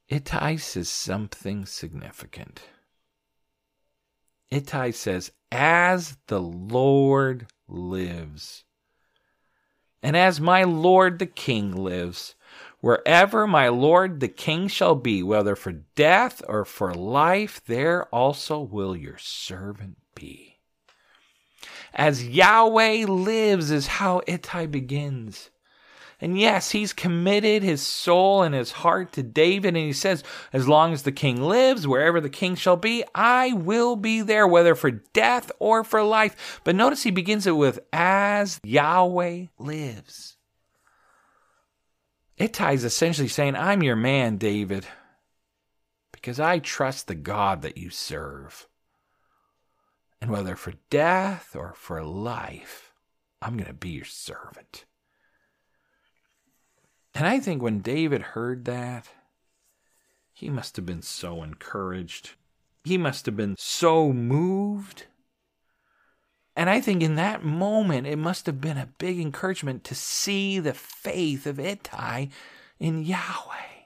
Ittai 0.08 0.56
says 0.56 0.88
something 0.88 1.66
significant. 1.66 2.62
Ittai 4.50 4.92
says, 4.92 5.32
As 5.52 6.18
the 6.28 6.42
Lord 6.42 7.48
lives, 7.68 8.64
and 10.02 10.16
as 10.16 10.40
my 10.40 10.64
Lord 10.64 11.20
the 11.20 11.28
king 11.28 11.76
lives, 11.76 12.36
Wherever 12.82 13.46
my 13.46 13.68
Lord 13.68 14.20
the 14.20 14.30
King 14.30 14.68
shall 14.70 14.96
be, 14.96 15.22
whether 15.22 15.56
for 15.56 15.74
death 15.96 16.42
or 16.48 16.64
for 16.64 16.94
life, 16.94 17.62
there 17.66 18.06
also 18.06 18.60
will 18.60 18.96
your 18.96 19.18
servant 19.18 19.98
be. 20.16 20.60
As 21.94 22.26
Yahweh 22.26 23.06
lives, 23.06 23.72
is 23.72 23.88
how 23.88 24.22
Ittai 24.28 24.68
begins. 24.68 25.50
And 26.22 26.40
yes, 26.40 26.72
he's 26.72 26.92
committed 26.92 27.64
his 27.64 27.82
soul 27.82 28.44
and 28.44 28.54
his 28.54 28.72
heart 28.72 29.14
to 29.14 29.24
David. 29.24 29.70
And 29.70 29.86
he 29.86 29.94
says, 29.94 30.24
As 30.52 30.68
long 30.68 30.92
as 30.94 31.04
the 31.04 31.12
king 31.12 31.42
lives, 31.42 31.88
wherever 31.88 32.20
the 32.20 32.30
king 32.30 32.56
shall 32.56 32.76
be, 32.76 33.04
I 33.16 33.54
will 33.54 33.96
be 33.96 34.22
there, 34.22 34.48
whether 34.48 34.76
for 34.76 34.92
death 34.92 35.52
or 35.60 35.84
for 35.84 36.04
life. 36.04 36.62
But 36.64 36.76
notice 36.76 37.04
he 37.04 37.12
begins 37.12 37.48
it 37.48 37.56
with, 37.56 37.80
As 37.94 38.60
Yahweh 38.64 39.46
lives. 39.58 40.36
Ittai 42.40 42.72
is 42.72 42.86
essentially 42.86 43.28
saying, 43.28 43.56
I'm 43.56 43.84
your 43.84 43.98
man, 43.98 44.38
David, 44.38 44.88
because 46.14 46.40
I 46.40 46.60
trust 46.60 47.08
the 47.08 47.16
God 47.16 47.62
that 47.62 47.78
you 47.78 47.90
serve. 47.90 48.68
And 50.22 50.32
whether 50.32 50.56
for 50.56 50.74
death 50.90 51.56
or 51.56 51.74
for 51.76 52.02
life, 52.04 52.94
I'm 53.42 53.58
going 53.58 53.68
to 53.68 53.74
be 53.74 53.90
your 53.90 54.06
servant. 54.06 54.86
And 57.14 57.28
I 57.28 57.40
think 57.40 57.62
when 57.62 57.80
David 57.80 58.22
heard 58.22 58.66
that, 58.66 59.10
he 60.32 60.50
must 60.50 60.78
have 60.78 60.86
been 60.86 61.02
so 61.02 61.44
encouraged. 61.44 62.32
He 62.86 62.98
must 62.98 63.26
have 63.26 63.36
been 63.36 63.56
so 63.58 64.14
moved 64.14 65.08
and 66.60 66.70
I 66.70 66.82
think 66.82 67.02
in 67.02 67.16
that 67.16 67.42
moment, 67.42 68.06
it 68.06 68.18
must 68.18 68.46
have 68.46 68.60
been 68.60 68.78
a 68.78 68.90
big 68.98 69.18
encouragement 69.18 69.86
to 69.86 69.96
see 69.96 70.60
the 70.60 70.74
faith 70.74 71.48
of 71.48 71.58
Ittai 71.58 72.28
in 72.82 73.06
Yahweh. 73.06 73.86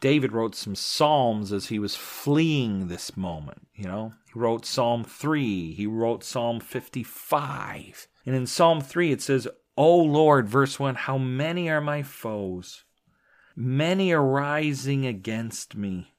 David 0.00 0.32
wrote 0.32 0.56
some 0.56 0.74
Psalms 0.74 1.52
as 1.52 1.68
he 1.68 1.78
was 1.78 1.94
fleeing 1.94 2.88
this 2.88 3.16
moment, 3.16 3.68
you 3.72 3.84
know. 3.84 4.14
He 4.26 4.36
wrote 4.36 4.66
Psalm 4.66 5.04
3, 5.04 5.74
he 5.74 5.86
wrote 5.86 6.24
Psalm 6.24 6.58
55. 6.58 8.08
And 8.26 8.34
in 8.34 8.48
Psalm 8.48 8.80
3, 8.80 9.12
it 9.12 9.22
says, 9.22 9.46
O 9.76 9.96
Lord, 9.96 10.48
verse 10.48 10.80
1, 10.80 10.96
how 10.96 11.18
many 11.18 11.70
are 11.70 11.80
my 11.80 12.02
foes? 12.02 12.82
Many 13.54 14.12
are 14.12 14.20
rising 14.20 15.06
against 15.06 15.76
me. 15.76 16.13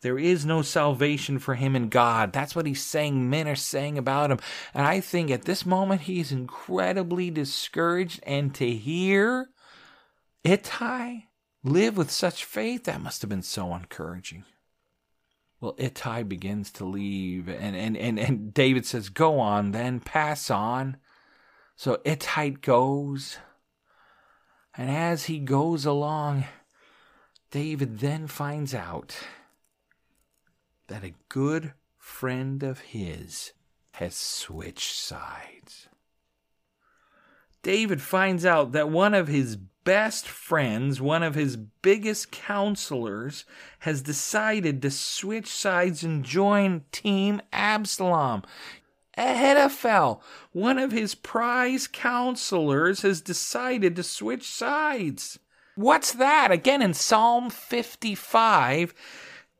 There 0.00 0.18
is 0.18 0.46
no 0.46 0.62
salvation 0.62 1.38
for 1.38 1.56
him 1.56 1.74
in 1.74 1.88
God. 1.88 2.32
That's 2.32 2.54
what 2.54 2.66
he's 2.66 2.82
saying. 2.82 3.28
Men 3.28 3.48
are 3.48 3.56
saying 3.56 3.98
about 3.98 4.30
him. 4.30 4.38
And 4.72 4.86
I 4.86 5.00
think 5.00 5.30
at 5.30 5.42
this 5.42 5.66
moment 5.66 6.02
he 6.02 6.20
is 6.20 6.30
incredibly 6.30 7.30
discouraged. 7.30 8.20
And 8.24 8.54
to 8.54 8.70
hear 8.70 9.48
Ittai 10.44 11.24
live 11.64 11.96
with 11.96 12.12
such 12.12 12.44
faith, 12.44 12.84
that 12.84 13.02
must 13.02 13.22
have 13.22 13.28
been 13.28 13.42
so 13.42 13.74
encouraging. 13.74 14.44
Well, 15.60 15.74
Ittai 15.76 16.22
begins 16.22 16.70
to 16.72 16.84
leave, 16.84 17.48
and, 17.48 17.74
and, 17.74 17.96
and, 17.96 18.16
and 18.16 18.54
David 18.54 18.86
says, 18.86 19.08
Go 19.08 19.40
on, 19.40 19.72
then 19.72 19.98
pass 19.98 20.50
on. 20.50 20.98
So 21.74 22.00
Ittai 22.04 22.50
goes. 22.50 23.38
And 24.76 24.88
as 24.88 25.24
he 25.24 25.40
goes 25.40 25.84
along, 25.84 26.44
David 27.50 27.98
then 27.98 28.28
finds 28.28 28.72
out 28.72 29.16
that 30.88 31.04
a 31.04 31.14
good 31.28 31.72
friend 31.96 32.62
of 32.62 32.80
his 32.80 33.52
has 33.92 34.14
switched 34.14 34.94
sides. 34.94 35.88
David 37.62 38.00
finds 38.00 38.44
out 38.44 38.72
that 38.72 38.88
one 38.88 39.14
of 39.14 39.28
his 39.28 39.56
best 39.56 40.28
friends, 40.28 41.00
one 41.00 41.22
of 41.22 41.34
his 41.34 41.56
biggest 41.56 42.30
counselors, 42.30 43.44
has 43.80 44.02
decided 44.02 44.82
to 44.82 44.90
switch 44.90 45.46
sides 45.46 46.04
and 46.04 46.24
join 46.24 46.84
Team 46.92 47.40
Absalom. 47.52 48.42
Ahithophel, 49.16 50.22
one 50.52 50.78
of 50.78 50.92
his 50.92 51.14
prize 51.14 51.86
counselors, 51.86 53.02
has 53.02 53.20
decided 53.20 53.96
to 53.96 54.02
switch 54.02 54.48
sides. 54.48 55.38
What's 55.74 56.12
that? 56.12 56.50
Again, 56.50 56.82
in 56.82 56.94
Psalm 56.94 57.50
55, 57.50 58.94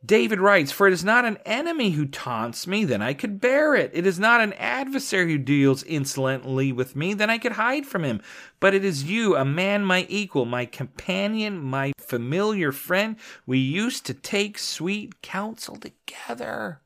David 0.05 0.39
writes, 0.39 0.71
For 0.71 0.87
it 0.87 0.93
is 0.93 1.03
not 1.03 1.25
an 1.25 1.39
enemy 1.45 1.91
who 1.91 2.05
taunts 2.05 2.65
me, 2.65 2.85
then 2.85 3.01
I 3.01 3.13
could 3.13 3.41
bear 3.41 3.75
it. 3.75 3.91
It 3.93 4.07
is 4.07 4.17
not 4.17 4.39
an 4.39 4.53
adversary 4.53 5.33
who 5.33 5.37
deals 5.37 5.83
insolently 5.83 6.71
with 6.71 6.95
me, 6.95 7.13
then 7.13 7.29
I 7.29 7.37
could 7.37 7.53
hide 7.53 7.85
from 7.85 8.05
him. 8.05 8.21
But 8.61 8.73
it 8.73 8.85
is 8.85 9.03
you, 9.03 9.35
a 9.35 9.43
man 9.43 9.83
my 9.83 10.05
equal, 10.07 10.45
my 10.45 10.65
companion, 10.65 11.61
my 11.61 11.91
familiar 11.99 12.71
friend. 12.71 13.17
We 13.45 13.57
used 13.57 14.05
to 14.05 14.13
take 14.13 14.57
sweet 14.57 15.21
counsel 15.21 15.75
together. 15.75 16.81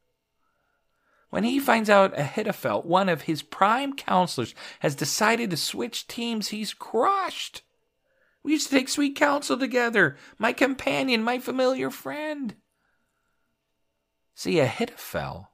When 1.29 1.43
he 1.43 1.59
finds 1.59 1.89
out 1.89 2.17
Ahithophel, 2.17 2.81
one 2.81 3.09
of 3.09 3.23
his 3.23 3.43
prime 3.43 3.93
counselors, 3.93 4.55
has 4.79 4.95
decided 4.95 5.51
to 5.51 5.57
switch 5.57 6.07
teams, 6.07 6.49
he's 6.49 6.73
crushed. 6.73 7.61
We 8.41 8.53
used 8.53 8.69
to 8.69 8.75
take 8.75 8.89
sweet 8.89 9.15
counsel 9.15 9.57
together, 9.57 10.17
my 10.37 10.51
companion, 10.51 11.23
my 11.23 11.39
familiar 11.39 11.89
friend. 11.89 12.55
See, 14.35 14.59
Ahithophel 14.59 15.49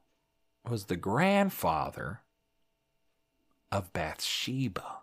was 0.68 0.86
the 0.86 0.96
grandfather 0.96 2.22
of 3.70 3.92
Bathsheba. 3.92 4.98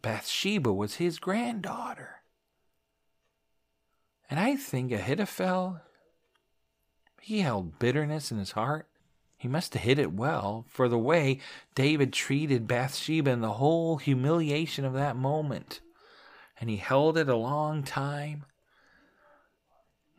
Bathsheba 0.00 0.72
was 0.72 0.96
his 0.96 1.18
granddaughter. 1.18 2.22
And 4.28 4.38
I 4.38 4.56
think 4.56 4.92
Ahithophel, 4.92 5.80
he 7.20 7.40
held 7.40 7.78
bitterness 7.78 8.30
in 8.30 8.38
his 8.38 8.52
heart. 8.52 8.88
He 9.36 9.48
must 9.48 9.74
have 9.74 9.82
hid 9.82 9.98
it 9.98 10.12
well 10.12 10.64
for 10.68 10.88
the 10.88 10.98
way 10.98 11.38
David 11.74 12.12
treated 12.12 12.66
Bathsheba 12.66 13.30
and 13.30 13.42
the 13.42 13.52
whole 13.52 13.98
humiliation 13.98 14.84
of 14.84 14.94
that 14.94 15.16
moment. 15.16 15.80
And 16.60 16.70
he 16.70 16.76
held 16.76 17.18
it 17.18 17.28
a 17.28 17.36
long 17.36 17.82
time. 17.82 18.44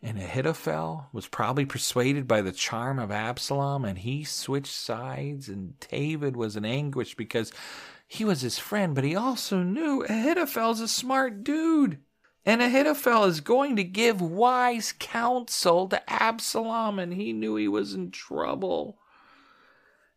And 0.05 0.19
Ahithophel 0.19 1.07
was 1.11 1.27
probably 1.27 1.65
persuaded 1.65 2.27
by 2.27 2.43
the 2.43 2.51
charm 2.51 2.99
of 2.99 3.09
Absalom, 3.09 3.83
and 3.83 3.97
he 3.97 4.23
switched 4.23 4.71
sides. 4.71 5.49
And 5.49 5.79
David 5.79 6.37
was 6.37 6.55
in 6.55 6.63
anguish 6.63 7.15
because 7.15 7.51
he 8.07 8.23
was 8.23 8.41
his 8.41 8.59
friend, 8.59 8.93
but 8.93 9.03
he 9.03 9.15
also 9.15 9.63
knew 9.63 10.03
Ahithophel's 10.03 10.79
a 10.79 10.87
smart 10.87 11.43
dude. 11.43 11.97
And 12.45 12.61
Ahithophel 12.61 13.23
is 13.23 13.41
going 13.41 13.75
to 13.77 13.83
give 13.83 14.21
wise 14.21 14.93
counsel 14.99 15.87
to 15.87 16.07
Absalom, 16.07 16.99
and 16.99 17.11
he 17.11 17.33
knew 17.33 17.55
he 17.55 17.67
was 17.67 17.95
in 17.95 18.11
trouble. 18.11 18.99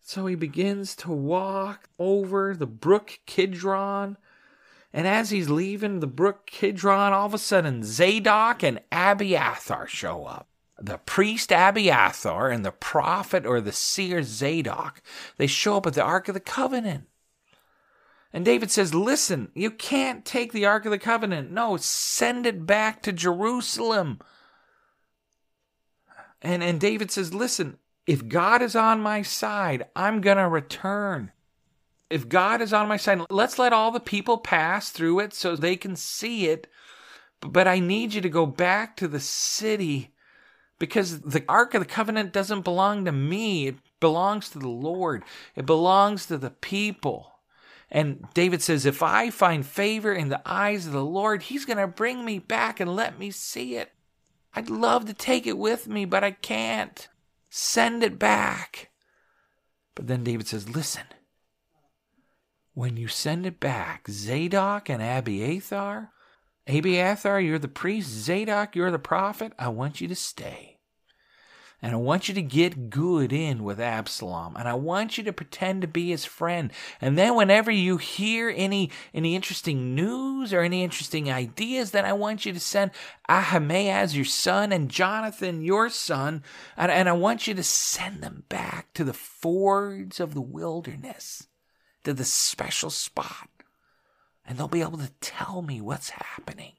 So 0.02 0.26
he 0.26 0.34
begins 0.34 0.94
to 0.96 1.10
walk 1.10 1.88
over 1.98 2.54
the 2.54 2.66
brook 2.66 3.20
Kidron. 3.24 4.18
And 4.92 5.06
as 5.06 5.30
he's 5.30 5.50
leaving 5.50 6.00
the 6.00 6.06
brook 6.06 6.46
Kidron, 6.46 7.12
all 7.12 7.26
of 7.26 7.34
a 7.34 7.38
sudden 7.38 7.82
Zadok 7.84 8.62
and 8.62 8.80
Abiathar 8.90 9.86
show 9.86 10.24
up. 10.24 10.48
The 10.80 10.98
priest 10.98 11.52
Abiathar 11.52 12.50
and 12.50 12.64
the 12.64 12.72
prophet 12.72 13.44
or 13.44 13.60
the 13.60 13.72
seer 13.72 14.22
Zadok, 14.22 15.02
they 15.36 15.48
show 15.48 15.76
up 15.76 15.86
at 15.86 15.94
the 15.94 16.02
Ark 16.02 16.28
of 16.28 16.34
the 16.34 16.40
Covenant. 16.40 17.08
And 18.32 18.44
David 18.44 18.70
says, 18.70 18.94
Listen, 18.94 19.50
you 19.54 19.70
can't 19.70 20.24
take 20.24 20.52
the 20.52 20.66
Ark 20.66 20.84
of 20.84 20.90
the 20.90 20.98
Covenant. 20.98 21.50
No, 21.50 21.76
send 21.76 22.46
it 22.46 22.66
back 22.66 23.02
to 23.02 23.12
Jerusalem. 23.12 24.20
And, 26.40 26.62
and 26.62 26.80
David 26.80 27.10
says, 27.10 27.34
Listen, 27.34 27.78
if 28.06 28.28
God 28.28 28.62
is 28.62 28.76
on 28.76 29.00
my 29.00 29.22
side, 29.22 29.86
I'm 29.96 30.20
going 30.20 30.36
to 30.36 30.48
return. 30.48 31.32
If 32.10 32.28
God 32.28 32.62
is 32.62 32.72
on 32.72 32.88
my 32.88 32.96
side, 32.96 33.20
let's 33.30 33.58
let 33.58 33.72
all 33.72 33.90
the 33.90 34.00
people 34.00 34.38
pass 34.38 34.90
through 34.90 35.20
it 35.20 35.34
so 35.34 35.54
they 35.54 35.76
can 35.76 35.94
see 35.94 36.46
it. 36.46 36.66
But 37.40 37.68
I 37.68 37.78
need 37.78 38.14
you 38.14 38.20
to 38.20 38.28
go 38.28 38.46
back 38.46 38.96
to 38.96 39.08
the 39.08 39.20
city 39.20 40.14
because 40.78 41.20
the 41.20 41.44
Ark 41.48 41.74
of 41.74 41.80
the 41.80 41.86
Covenant 41.86 42.32
doesn't 42.32 42.62
belong 42.62 43.04
to 43.04 43.12
me. 43.12 43.68
It 43.68 43.76
belongs 44.00 44.48
to 44.50 44.58
the 44.58 44.68
Lord, 44.68 45.24
it 45.54 45.66
belongs 45.66 46.26
to 46.26 46.38
the 46.38 46.50
people. 46.50 47.32
And 47.90 48.26
David 48.34 48.62
says, 48.62 48.84
If 48.84 49.02
I 49.02 49.30
find 49.30 49.64
favor 49.64 50.12
in 50.12 50.28
the 50.28 50.42
eyes 50.44 50.86
of 50.86 50.92
the 50.92 51.04
Lord, 51.04 51.44
He's 51.44 51.64
going 51.64 51.78
to 51.78 51.86
bring 51.86 52.24
me 52.24 52.38
back 52.38 52.80
and 52.80 52.94
let 52.94 53.18
me 53.18 53.30
see 53.30 53.76
it. 53.76 53.92
I'd 54.54 54.70
love 54.70 55.06
to 55.06 55.14
take 55.14 55.46
it 55.46 55.56
with 55.56 55.88
me, 55.88 56.04
but 56.04 56.24
I 56.24 56.32
can't. 56.32 57.08
Send 57.50 58.02
it 58.02 58.18
back. 58.18 58.90
But 59.94 60.06
then 60.06 60.22
David 60.22 60.46
says, 60.46 60.68
Listen, 60.68 61.04
when 62.78 62.96
you 62.96 63.08
send 63.08 63.44
it 63.44 63.58
back, 63.58 64.06
Zadok 64.08 64.88
and 64.88 65.02
Abiathar, 65.02 66.12
Abiathar, 66.68 67.40
you're 67.40 67.58
the 67.58 67.66
priest, 67.66 68.08
Zadok, 68.08 68.76
you're 68.76 68.92
the 68.92 69.00
prophet, 69.00 69.52
I 69.58 69.66
want 69.66 70.00
you 70.00 70.06
to 70.06 70.14
stay. 70.14 70.78
And 71.82 71.92
I 71.92 71.96
want 71.96 72.28
you 72.28 72.34
to 72.34 72.42
get 72.42 72.88
good 72.88 73.32
in 73.32 73.64
with 73.64 73.80
Absalom. 73.80 74.54
And 74.56 74.68
I 74.68 74.74
want 74.74 75.18
you 75.18 75.24
to 75.24 75.32
pretend 75.32 75.82
to 75.82 75.88
be 75.88 76.10
his 76.10 76.24
friend. 76.24 76.72
And 77.00 77.18
then 77.18 77.34
whenever 77.34 77.72
you 77.72 77.96
hear 77.96 78.48
any, 78.48 78.92
any 79.12 79.34
interesting 79.34 79.96
news 79.96 80.52
or 80.52 80.60
any 80.60 80.84
interesting 80.84 81.32
ideas, 81.32 81.90
then 81.90 82.04
I 82.04 82.12
want 82.12 82.46
you 82.46 82.52
to 82.52 82.60
send 82.60 82.92
Ahimaaz, 83.28 84.14
your 84.14 84.24
son, 84.24 84.70
and 84.70 84.88
Jonathan, 84.88 85.62
your 85.62 85.88
son. 85.88 86.44
And, 86.76 86.92
and 86.92 87.08
I 87.08 87.12
want 87.12 87.48
you 87.48 87.54
to 87.54 87.64
send 87.64 88.22
them 88.22 88.44
back 88.48 88.92
to 88.94 89.02
the 89.02 89.12
fords 89.12 90.20
of 90.20 90.34
the 90.34 90.40
wilderness, 90.40 91.48
to 92.08 92.14
the 92.14 92.24
special 92.24 92.90
spot. 92.90 93.48
And 94.44 94.58
they'll 94.58 94.68
be 94.68 94.80
able 94.80 94.98
to 94.98 95.12
tell 95.20 95.62
me 95.62 95.80
what's 95.80 96.10
happening 96.10 96.72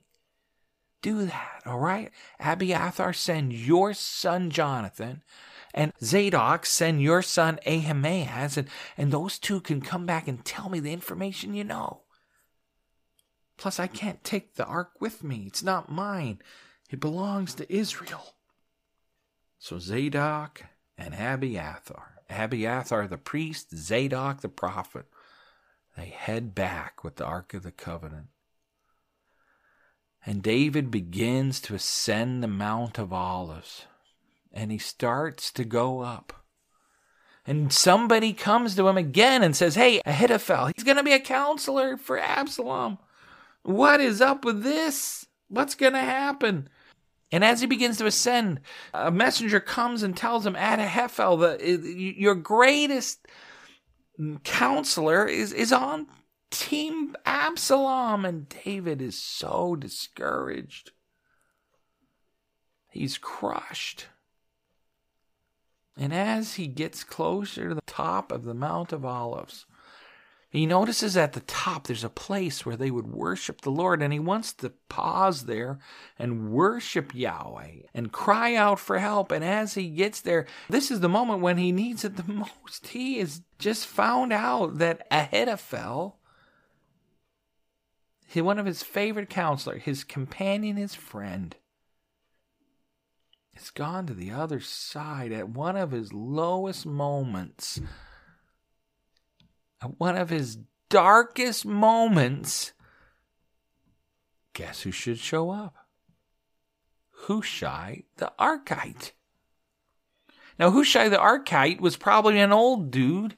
do 1.02 1.26
that, 1.26 1.62
all 1.66 1.80
right? 1.80 2.12
Abiathar, 2.40 3.14
send 3.14 3.54
your 3.54 3.94
son 3.94 4.50
Jonathan, 4.50 5.24
and 5.74 5.94
Zadok, 6.04 6.66
send 6.66 7.02
your 7.02 7.22
son 7.22 7.60
Ahimaaz, 7.66 8.58
and, 8.58 8.68
and 8.98 9.12
those 9.12 9.40
two 9.40 9.62
can 9.62 9.82
come 9.82 10.06
back 10.06 10.28
and 10.28 10.44
tell 10.44 10.70
me 10.70 10.80
the 10.80 10.92
information 10.92 11.54
you 11.54 11.64
know. 11.64 12.02
Plus, 13.58 13.80
I 13.80 13.88
can't 13.88 14.24
take 14.24 14.56
the 14.56 14.66
ark 14.66 14.92
with 15.00 15.24
me. 15.24 15.44
It's 15.48 15.64
not 15.64 15.92
mine, 15.92 16.40
it 16.90 17.00
belongs 17.00 17.54
to 17.56 17.74
Israel. 17.74 18.36
So 19.58 19.80
Zadok 19.80 20.64
and 20.98 21.14
Abiathar, 21.14 22.22
Abiathar 22.30 23.08
the 23.08 23.18
priest, 23.18 23.76
Zadok 23.76 24.42
the 24.42 24.50
prophet, 24.50 25.06
they 26.00 26.10
head 26.10 26.56
back 26.56 27.04
with 27.04 27.18
the 27.18 27.26
Ark 27.26 27.54
of 27.54 27.64
the 27.64 27.72
Covenant. 27.72 28.28
And 30.26 30.44
David 30.44 30.92
begins 30.92 31.60
to 31.62 31.76
ascend 31.76 32.44
the 32.44 32.48
Mount 32.48 32.98
of 32.98 33.14
Olives. 33.14 33.86
And 34.52 34.72
he 34.72 34.78
starts 34.78 35.52
to 35.52 35.64
go 35.64 36.02
up. 36.02 36.34
And 37.46 37.72
somebody 37.72 38.34
comes 38.34 38.76
to 38.76 38.88
him 38.88 38.98
again 38.98 39.44
and 39.44 39.56
says, 39.56 39.76
Hey, 39.76 40.02
Ahithophel, 40.06 40.68
he's 40.68 40.84
going 40.84 40.98
to 40.98 41.04
be 41.04 41.14
a 41.14 41.20
counselor 41.20 41.98
for 41.98 42.20
Absalom. 42.20 42.98
What 43.64 44.02
is 44.02 44.22
up 44.22 44.46
with 44.46 44.62
this? 44.64 45.26
What's 45.48 45.76
going 45.76 45.94
to 45.94 46.00
happen? 46.00 46.70
And 47.32 47.44
as 47.44 47.62
he 47.62 47.68
begins 47.68 47.98
to 47.98 48.06
ascend, 48.06 48.62
a 48.94 49.12
messenger 49.12 49.60
comes 49.60 50.04
and 50.04 50.16
tells 50.16 50.46
him, 50.46 50.56
Ahithophel, 50.56 51.38
the, 51.38 52.14
your 52.18 52.36
greatest 52.36 53.28
counselor 54.44 55.26
is, 55.26 55.54
is 55.54 55.72
on 55.72 56.08
Team 56.52 57.16
Absalom, 57.26 58.26
and 58.26 58.50
David 58.50 59.02
is 59.02 59.22
so 59.22 59.76
discouraged. 59.76 60.92
He's 62.90 63.18
crushed. 63.18 64.08
And 65.96 66.14
as 66.14 66.56
he 66.56 66.68
gets 66.68 67.04
closer 67.04 67.70
to 67.70 67.76
the 67.76 67.82
top 67.86 68.32
of 68.32 68.44
the 68.44 68.54
Mount 68.54 68.92
of 68.94 69.06
Olives, 69.06 69.66
he 70.50 70.66
notices 70.66 71.16
at 71.16 71.34
the 71.34 71.42
top 71.42 71.86
there's 71.86 72.04
a 72.04 72.10
place 72.10 72.66
where 72.66 72.76
they 72.76 72.90
would 72.90 73.08
worship 73.08 73.62
the 73.62 73.72
Lord, 73.72 74.02
and 74.02 74.12
he 74.12 74.20
wants 74.20 74.52
to 74.54 74.74
pause 74.90 75.46
there 75.46 75.80
and 76.18 76.52
worship 76.52 77.14
Yahweh 77.14 77.84
and 77.94 78.12
cry 78.12 78.56
out 78.56 78.80
for 78.80 78.98
help. 78.98 79.32
And 79.32 79.44
as 79.44 79.76
he 79.76 79.90
gets 79.90 80.22
there, 80.22 80.48
this 80.68 80.90
is 80.90 81.02
the 81.02 81.10
moment 81.10 81.42
when 81.42 81.58
he 81.58 81.72
needs 81.72 82.04
it 82.04 82.18
the 82.18 82.24
most. 82.34 82.88
He 82.88 83.20
has 83.20 83.42
just 83.60 83.86
found 83.86 84.34
out 84.34 84.80
that 84.80 85.06
Ahithophel 85.12 86.20
one 88.36 88.60
of 88.60 88.66
his 88.66 88.84
favorite 88.84 89.30
counselor, 89.30 89.78
his 89.78 90.04
companion, 90.04 90.78
his 90.78 90.96
friend, 90.96 91.56
has 93.56 93.72
gone 93.72 94.06
to 94.06 94.14
the 94.14 94.32
other 94.32 94.60
side 94.60 95.32
at 95.32 95.50
one 95.50 95.76
of 95.76 95.92
his 95.92 96.14
lowest 96.14 96.86
moments, 96.86 97.82
at 99.82 100.00
one 100.00 100.18
of 100.18 100.30
his 100.30 100.58
darkest 100.90 101.66
moments. 101.66 102.74
Guess 104.54 104.82
who 104.82 104.92
should 104.92 105.20
show 105.20 105.52
up? 105.52 105.76
Hushai 107.12 108.04
the 108.18 108.32
Archite. 108.40 109.12
Now, 110.58 110.72
Hushai 110.72 111.10
the 111.10 111.18
Archite 111.18 111.80
was 111.80 111.96
probably 111.96 112.40
an 112.40 112.52
old 112.52 112.92
dude 112.92 113.36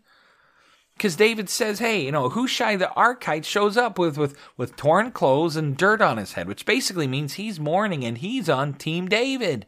because 0.96 1.16
David 1.16 1.50
says, 1.50 1.80
hey, 1.80 2.06
you 2.06 2.12
know, 2.12 2.30
Hushai 2.30 2.76
the 2.76 2.92
Archite 2.96 3.44
shows 3.44 3.78
up 3.78 3.98
with, 3.98 4.18
with, 4.18 4.38
with 4.58 4.76
torn 4.76 5.12
clothes 5.12 5.56
and 5.56 5.78
dirt 5.78 6.02
on 6.02 6.18
his 6.18 6.34
head, 6.34 6.48
which 6.48 6.66
basically 6.66 7.08
means 7.08 7.34
he's 7.34 7.60
mourning 7.60 8.04
and 8.04 8.20
he's 8.20 8.50
on 8.50 8.74
Team 8.74 9.08
David. 9.08 9.66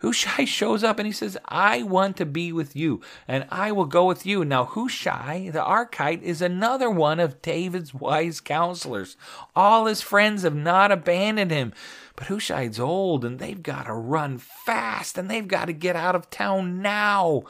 Hushai 0.00 0.46
shows 0.46 0.82
up 0.82 0.98
and 0.98 1.06
he 1.06 1.12
says, 1.12 1.36
I 1.46 1.82
want 1.82 2.16
to 2.16 2.26
be 2.26 2.52
with 2.52 2.74
you 2.74 3.02
and 3.28 3.46
I 3.50 3.70
will 3.70 3.84
go 3.84 4.06
with 4.06 4.24
you. 4.24 4.44
Now, 4.44 4.64
Hushai, 4.64 5.50
the 5.52 5.60
Archite, 5.60 6.22
is 6.22 6.40
another 6.40 6.88
one 6.90 7.20
of 7.20 7.42
David's 7.42 7.92
wise 7.92 8.40
counselors. 8.40 9.18
All 9.54 9.84
his 9.84 10.00
friends 10.00 10.42
have 10.42 10.54
not 10.54 10.90
abandoned 10.90 11.50
him. 11.50 11.74
But 12.16 12.28
Hushai's 12.28 12.80
old 12.80 13.24
and 13.24 13.38
they've 13.38 13.62
got 13.62 13.84
to 13.84 13.94
run 13.94 14.38
fast 14.38 15.18
and 15.18 15.30
they've 15.30 15.46
got 15.46 15.66
to 15.66 15.72
get 15.74 15.96
out 15.96 16.14
of 16.14 16.30
town 16.30 16.80
now. 16.80 17.42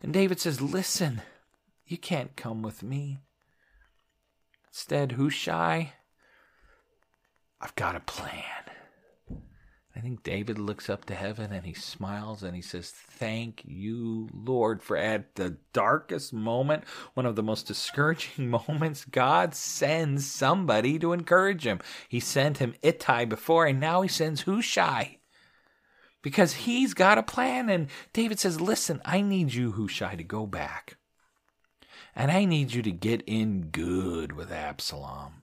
And 0.00 0.12
David 0.12 0.40
says, 0.40 0.60
Listen, 0.60 1.22
you 1.86 1.98
can't 1.98 2.36
come 2.36 2.62
with 2.62 2.82
me. 2.84 3.18
Instead, 4.68 5.12
Hushai, 5.12 5.94
I've 7.60 7.74
got 7.74 7.96
a 7.96 8.00
plan. 8.00 8.69
I 10.00 10.02
think 10.02 10.22
David 10.22 10.58
looks 10.58 10.88
up 10.88 11.04
to 11.06 11.14
heaven 11.14 11.52
and 11.52 11.66
he 11.66 11.74
smiles 11.74 12.42
and 12.42 12.56
he 12.56 12.62
says, 12.62 12.90
Thank 12.90 13.60
you, 13.66 14.30
Lord, 14.32 14.82
for 14.82 14.96
at 14.96 15.34
the 15.34 15.58
darkest 15.74 16.32
moment, 16.32 16.84
one 17.12 17.26
of 17.26 17.36
the 17.36 17.42
most 17.42 17.66
discouraging 17.66 18.48
moments, 18.66 19.04
God 19.04 19.54
sends 19.54 20.24
somebody 20.24 20.98
to 21.00 21.12
encourage 21.12 21.66
him. 21.66 21.80
He 22.08 22.18
sent 22.18 22.56
him 22.56 22.76
Ittai 22.80 23.26
before, 23.26 23.66
and 23.66 23.78
now 23.78 24.00
he 24.00 24.08
sends 24.08 24.40
Hushai. 24.44 25.18
because 26.22 26.54
he's 26.54 26.94
got 26.94 27.18
a 27.18 27.22
plan. 27.22 27.68
And 27.68 27.88
David 28.14 28.38
says, 28.38 28.58
Listen, 28.58 29.02
I 29.04 29.20
need 29.20 29.52
you, 29.52 29.72
Hushai, 29.72 30.16
to 30.16 30.24
go 30.24 30.46
back. 30.46 30.96
And 32.16 32.30
I 32.30 32.46
need 32.46 32.72
you 32.72 32.80
to 32.80 32.90
get 32.90 33.20
in 33.26 33.66
good 33.66 34.32
with 34.32 34.50
Absalom. 34.50 35.39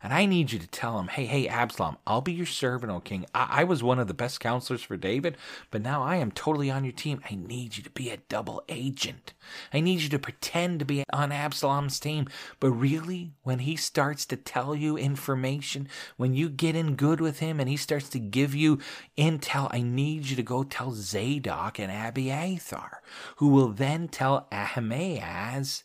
And 0.00 0.12
I 0.12 0.26
need 0.26 0.52
you 0.52 0.60
to 0.60 0.66
tell 0.68 0.98
him, 1.00 1.08
hey, 1.08 1.26
hey, 1.26 1.48
Absalom, 1.48 1.96
I'll 2.06 2.20
be 2.20 2.32
your 2.32 2.46
servant, 2.46 2.92
O 2.92 3.00
king. 3.00 3.26
I-, 3.34 3.60
I 3.60 3.64
was 3.64 3.82
one 3.82 3.98
of 3.98 4.06
the 4.06 4.14
best 4.14 4.38
counselors 4.38 4.82
for 4.82 4.96
David, 4.96 5.36
but 5.72 5.82
now 5.82 6.02
I 6.02 6.16
am 6.16 6.30
totally 6.30 6.70
on 6.70 6.84
your 6.84 6.92
team. 6.92 7.20
I 7.28 7.34
need 7.34 7.76
you 7.76 7.82
to 7.82 7.90
be 7.90 8.10
a 8.10 8.18
double 8.28 8.62
agent. 8.68 9.32
I 9.72 9.80
need 9.80 10.00
you 10.00 10.08
to 10.10 10.18
pretend 10.18 10.78
to 10.78 10.84
be 10.84 11.02
on 11.12 11.32
Absalom's 11.32 11.98
team. 11.98 12.28
But 12.60 12.70
really, 12.70 13.32
when 13.42 13.60
he 13.60 13.74
starts 13.74 14.24
to 14.26 14.36
tell 14.36 14.74
you 14.74 14.96
information, 14.96 15.88
when 16.16 16.32
you 16.32 16.48
get 16.48 16.76
in 16.76 16.94
good 16.94 17.20
with 17.20 17.40
him 17.40 17.58
and 17.58 17.68
he 17.68 17.76
starts 17.76 18.08
to 18.10 18.20
give 18.20 18.54
you 18.54 18.78
intel, 19.16 19.68
I 19.72 19.80
need 19.80 20.26
you 20.26 20.36
to 20.36 20.42
go 20.44 20.62
tell 20.62 20.92
Zadok 20.92 21.80
and 21.80 21.90
Abiathar, 21.90 23.02
who 23.36 23.48
will 23.48 23.68
then 23.68 24.06
tell 24.06 24.46
Ahimaaz 24.52 25.82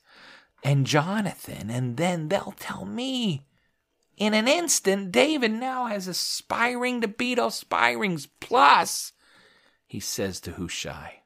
and 0.64 0.86
Jonathan, 0.86 1.70
and 1.72 1.98
then 1.98 2.30
they'll 2.30 2.54
tell 2.58 2.86
me. 2.86 3.42
In 4.24 4.34
an 4.34 4.48
instant, 4.48 5.12
David 5.12 5.52
now 5.52 5.88
has 5.88 6.08
aspiring 6.08 7.02
to 7.02 7.10
beat 7.10 7.38
all 7.38 7.48
aspirings. 7.48 8.26
Plus, 8.26 9.12
he 9.86 10.00
says 10.00 10.40
to 10.40 10.54
Hushai, 10.54 11.24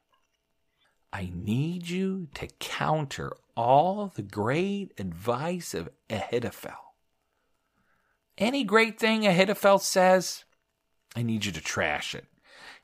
I 1.14 1.32
need 1.32 1.90
you 1.90 2.28
to 2.34 2.48
counter 2.58 3.34
all 3.56 4.12
the 4.16 4.24
great 4.24 4.94
advice 4.98 5.76
of 5.76 5.90
Ahithophel. 6.10 6.96
Any 8.36 8.64
great 8.64 9.00
thing 9.00 9.28
Ahithophel 9.28 9.78
says, 9.78 10.46
I 11.16 11.22
need 11.22 11.46
you 11.46 11.52
to 11.52 11.62
trash 11.62 12.16
it. 12.16 12.26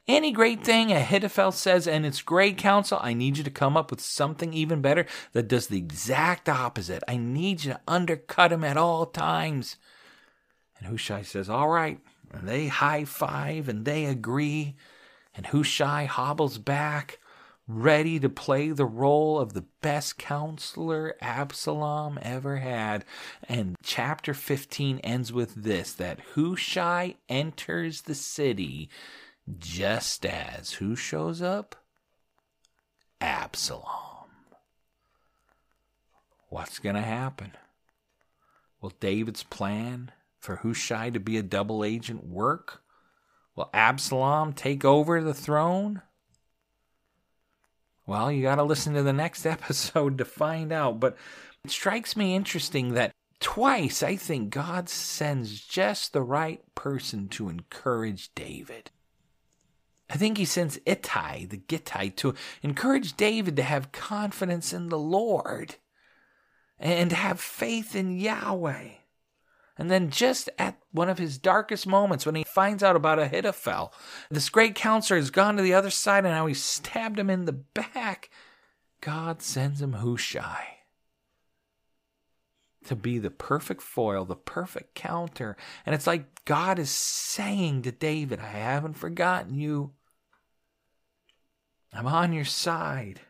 Any 0.07 0.31
great 0.31 0.63
thing 0.63 0.91
Ahithophel 0.91 1.53
says 1.53 1.87
and 1.87 2.05
it's 2.05 2.21
great 2.21 2.59
counsel, 2.59 2.99
I 3.01 3.15
need 3.15 3.39
you 3.39 3.43
to 3.45 3.49
come 3.49 3.75
up 3.75 3.89
with 3.89 3.99
something 3.99 4.53
even 4.53 4.79
better 4.79 5.07
that 5.31 5.47
does 5.47 5.65
the 5.65 5.79
exact 5.79 6.47
opposite. 6.47 7.03
I 7.07 7.17
need 7.17 7.63
you 7.63 7.73
to 7.73 7.81
undercut 7.87 8.51
him 8.51 8.63
at 8.63 8.77
all 8.77 9.07
times. 9.07 9.77
And 10.83 10.91
Hushai 10.91 11.21
says, 11.21 11.49
All 11.49 11.69
right. 11.69 11.99
And 12.33 12.47
they 12.47 12.67
high 12.67 13.05
five 13.05 13.69
and 13.69 13.85
they 13.85 14.05
agree. 14.05 14.75
And 15.33 15.45
Hushai 15.47 16.05
hobbles 16.05 16.57
back, 16.57 17.19
ready 17.67 18.19
to 18.19 18.29
play 18.29 18.69
the 18.69 18.85
role 18.85 19.39
of 19.39 19.53
the 19.53 19.65
best 19.81 20.17
counselor 20.17 21.15
Absalom 21.21 22.19
ever 22.21 22.57
had. 22.57 23.05
And 23.47 23.77
chapter 23.81 24.33
15 24.33 24.99
ends 24.99 25.31
with 25.31 25.55
this 25.55 25.93
that 25.93 26.19
Hushai 26.35 27.15
enters 27.29 28.01
the 28.01 28.15
city 28.15 28.89
just 29.57 30.25
as 30.25 30.73
who 30.73 30.97
shows 30.97 31.41
up? 31.41 31.77
Absalom. 33.21 34.27
What's 36.49 36.79
going 36.79 36.95
to 36.95 37.01
happen? 37.01 37.53
Will 38.81 38.93
David's 38.99 39.43
plan 39.43 40.11
for 40.43 40.57
Hushai 40.57 41.09
to 41.11 41.19
be 41.19 41.37
a 41.37 41.43
double 41.43 41.85
agent 41.85 42.25
work? 42.25 42.81
Will 43.55 43.69
Absalom 43.73 44.51
take 44.53 44.83
over 44.83 45.21
the 45.21 45.33
throne? 45.33 46.01
Well, 48.05 48.29
you 48.29 48.41
got 48.41 48.55
to 48.55 48.63
listen 48.63 48.93
to 48.95 49.03
the 49.03 49.13
next 49.13 49.45
episode 49.45 50.17
to 50.17 50.25
find 50.25 50.73
out. 50.73 50.99
But 50.99 51.15
it 51.63 51.71
strikes 51.71 52.17
me 52.17 52.35
interesting 52.35 52.93
that 52.93 53.11
twice 53.39 54.03
I 54.03 54.17
think 54.17 54.49
God 54.49 54.89
sends 54.89 55.61
just 55.61 56.11
the 56.11 56.21
right 56.21 56.61
person 56.75 57.29
to 57.29 57.47
encourage 57.47 58.35
David. 58.35 58.91
I 60.09 60.17
think 60.17 60.37
he 60.37 60.45
sends 60.45 60.79
Ittai, 60.85 61.45
the 61.45 61.57
Gittite, 61.57 62.17
to 62.17 62.35
encourage 62.61 63.15
David 63.15 63.55
to 63.55 63.63
have 63.63 63.93
confidence 63.93 64.73
in 64.73 64.89
the 64.89 64.99
Lord 64.99 65.75
and 66.77 67.13
have 67.13 67.39
faith 67.39 67.95
in 67.95 68.19
Yahweh. 68.19 68.89
And 69.77 69.89
then, 69.89 70.11
just 70.11 70.49
at 70.59 70.77
one 70.91 71.09
of 71.09 71.17
his 71.17 71.39
darkest 71.39 71.87
moments, 71.87 72.25
when 72.25 72.35
he 72.35 72.43
finds 72.43 72.83
out 72.83 72.95
about 72.95 73.17
Ahithophel, 73.17 73.91
this 74.29 74.49
great 74.49 74.75
counselor 74.75 75.19
has 75.19 75.31
gone 75.31 75.57
to 75.57 75.63
the 75.63 75.73
other 75.73 75.89
side 75.89 76.25
and 76.25 76.33
now 76.33 76.45
he 76.45 76.53
stabbed 76.53 77.17
him 77.17 77.29
in 77.29 77.45
the 77.45 77.53
back. 77.53 78.29
God 79.01 79.41
sends 79.41 79.81
him 79.81 79.93
Hushai 79.93 80.73
to 82.85 82.95
be 82.95 83.17
the 83.17 83.31
perfect 83.31 83.81
foil, 83.81 84.25
the 84.25 84.35
perfect 84.35 84.93
counter. 84.93 85.57
And 85.85 85.95
it's 85.95 86.07
like 86.07 86.45
God 86.45 86.79
is 86.79 86.89
saying 86.89 87.83
to 87.83 87.91
David, 87.91 88.39
I 88.39 88.47
haven't 88.47 88.93
forgotten 88.93 89.55
you. 89.55 89.93
I'm 91.93 92.07
on 92.07 92.33
your 92.33 92.45
side. 92.45 93.21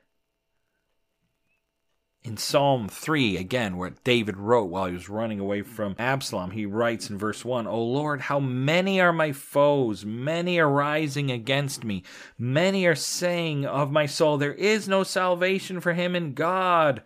In 2.23 2.37
Psalm 2.37 2.87
3, 2.87 3.35
again, 3.35 3.75
where 3.75 3.95
David 4.05 4.37
wrote 4.37 4.69
while 4.69 4.85
he 4.85 4.93
was 4.93 5.09
running 5.09 5.41
away 5.41 5.61
from 5.61 5.93
Absalom, 5.99 6.51
he 6.51 6.65
writes 6.65 7.09
in 7.09 7.17
verse 7.17 7.43
1 7.43 7.67
O 7.67 7.83
Lord, 7.83 8.21
how 8.21 8.39
many 8.39 9.01
are 9.01 9.11
my 9.11 9.33
foes? 9.33 10.05
Many 10.05 10.57
are 10.57 10.69
rising 10.69 11.29
against 11.29 11.83
me. 11.83 12.01
Many 12.37 12.85
are 12.85 12.95
saying 12.95 13.65
of 13.65 13.91
my 13.91 14.05
soul, 14.05 14.37
There 14.37 14.53
is 14.53 14.87
no 14.87 15.03
salvation 15.03 15.81
for 15.81 15.91
him 15.91 16.15
in 16.15 16.33
God. 16.33 17.03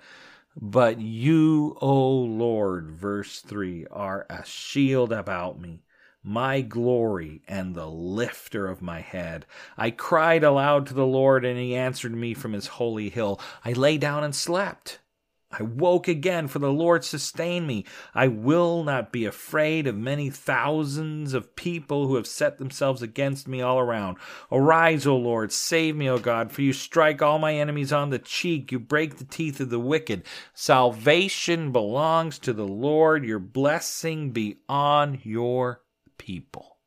But 0.56 1.02
you, 1.02 1.76
O 1.82 2.10
Lord, 2.10 2.92
verse 2.92 3.42
3, 3.42 3.88
are 3.90 4.28
a 4.30 4.46
shield 4.46 5.12
about 5.12 5.60
me 5.60 5.82
my 6.24 6.60
glory 6.60 7.42
and 7.48 7.74
the 7.74 7.88
lifter 7.88 8.68
of 8.68 8.82
my 8.82 9.00
head. 9.00 9.46
I 9.78 9.92
cried 9.92 10.44
aloud 10.44 10.86
to 10.88 10.94
the 10.94 11.06
Lord, 11.06 11.46
and 11.46 11.58
he 11.58 11.74
answered 11.74 12.14
me 12.14 12.34
from 12.34 12.52
his 12.52 12.68
holy 12.68 13.10
hill. 13.10 13.40
I 13.64 13.72
lay 13.72 13.98
down 13.98 14.26
and 14.26 14.36
slept. 14.36 15.00
I 15.50 15.64
woke 15.64 16.10
again, 16.10 16.50
for 16.50 16.60
the 16.60 16.72
Lord 16.72 17.06
sustained 17.06 17.68
me. 17.68 17.86
I 18.14 18.28
will 18.28 18.84
not 18.84 19.14
be 19.14 19.24
afraid 19.24 19.88
of 19.88 19.96
many 19.96 20.30
thousands 20.30 21.34
of 21.34 21.56
people 21.56 22.06
who 22.06 22.16
have 22.16 22.28
set 22.28 22.58
themselves 22.58 23.02
against 23.02 23.48
me 23.48 23.62
all 23.62 23.80
around. 23.80 24.18
Arise, 24.52 25.08
O 25.08 25.16
Lord, 25.16 25.54
save 25.54 25.96
me, 25.96 26.10
O 26.10 26.18
God, 26.18 26.52
for 26.52 26.64
you 26.64 26.74
strike 26.74 27.22
all 27.22 27.40
my 27.40 27.56
enemies 27.56 27.94
on 27.94 28.10
the 28.10 28.20
cheek. 28.20 28.74
You 28.74 28.80
break 28.80 29.18
the 29.18 29.24
teeth 29.24 29.62
of 29.62 29.70
the 29.70 29.80
wicked. 29.80 30.24
Salvation 30.54 31.72
belongs 31.72 32.40
to 32.40 32.52
the 32.52 32.68
Lord. 32.68 33.24
Your 33.24 33.40
blessing 33.40 34.32
be 34.32 34.58
on 34.68 35.22
your 35.24 35.82
people. 36.18 36.78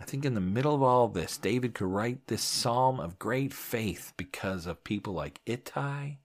I 0.00 0.04
think 0.04 0.24
in 0.24 0.32
the 0.32 0.40
middle 0.40 0.74
of 0.74 0.82
all 0.82 1.08
this, 1.08 1.36
David 1.36 1.74
could 1.74 1.88
write 1.88 2.28
this 2.28 2.42
psalm 2.42 2.98
of 2.98 3.18
great 3.18 3.52
faith 3.52 4.14
because 4.16 4.66
of 4.66 4.84
people 4.84 5.12
like 5.12 5.42
Ittai 5.44 6.16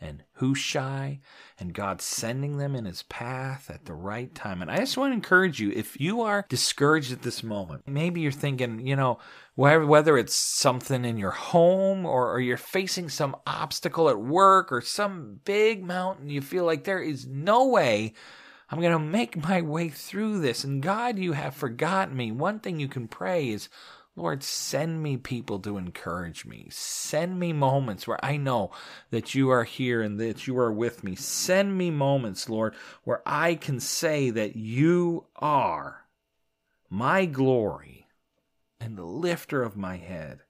and 0.00 0.22
Hushai 0.34 1.20
and 1.58 1.74
God 1.74 2.00
sending 2.00 2.58
them 2.58 2.74
in 2.74 2.84
his 2.84 3.02
path 3.04 3.70
at 3.70 3.84
the 3.84 3.94
right 3.94 4.34
time. 4.34 4.62
And 4.62 4.70
I 4.70 4.78
just 4.78 4.96
want 4.96 5.10
to 5.10 5.14
encourage 5.14 5.60
you 5.60 5.70
if 5.70 6.00
you 6.00 6.22
are 6.22 6.44
discouraged 6.48 7.12
at 7.12 7.22
this 7.22 7.42
moment, 7.42 7.82
maybe 7.86 8.20
you're 8.20 8.32
thinking, 8.32 8.86
you 8.86 8.96
know, 8.96 9.18
whether 9.56 10.16
it's 10.16 10.34
something 10.34 11.04
in 11.04 11.16
your 11.16 11.32
home 11.32 12.06
or, 12.06 12.32
or 12.32 12.40
you're 12.40 12.56
facing 12.56 13.08
some 13.08 13.36
obstacle 13.46 14.08
at 14.08 14.18
work 14.18 14.70
or 14.70 14.80
some 14.80 15.40
big 15.44 15.84
mountain, 15.84 16.30
you 16.30 16.40
feel 16.40 16.64
like 16.64 16.84
there 16.84 17.02
is 17.02 17.26
no 17.26 17.66
way 17.66 18.14
I'm 18.70 18.80
going 18.80 18.92
to 18.92 18.98
make 18.98 19.42
my 19.42 19.62
way 19.62 19.88
through 19.88 20.40
this. 20.40 20.62
And 20.62 20.82
God, 20.82 21.18
you 21.18 21.32
have 21.32 21.54
forgotten 21.54 22.16
me. 22.16 22.32
One 22.32 22.60
thing 22.60 22.78
you 22.78 22.88
can 22.88 23.08
pray 23.08 23.48
is, 23.48 23.68
Lord, 24.18 24.42
send 24.42 25.00
me 25.00 25.16
people 25.16 25.60
to 25.60 25.78
encourage 25.78 26.44
me. 26.44 26.66
Send 26.70 27.38
me 27.38 27.52
moments 27.52 28.06
where 28.06 28.22
I 28.24 28.36
know 28.36 28.72
that 29.10 29.34
you 29.34 29.50
are 29.50 29.62
here 29.62 30.02
and 30.02 30.18
that 30.18 30.48
you 30.48 30.58
are 30.58 30.72
with 30.72 31.04
me. 31.04 31.14
Send 31.14 31.78
me 31.78 31.92
moments, 31.92 32.48
Lord, 32.48 32.74
where 33.04 33.22
I 33.24 33.54
can 33.54 33.78
say 33.78 34.30
that 34.30 34.56
you 34.56 35.26
are 35.36 36.04
my 36.90 37.26
glory 37.26 38.08
and 38.80 38.96
the 38.96 39.04
lifter 39.04 39.62
of 39.62 39.76
my 39.76 39.96
head. 39.96 40.40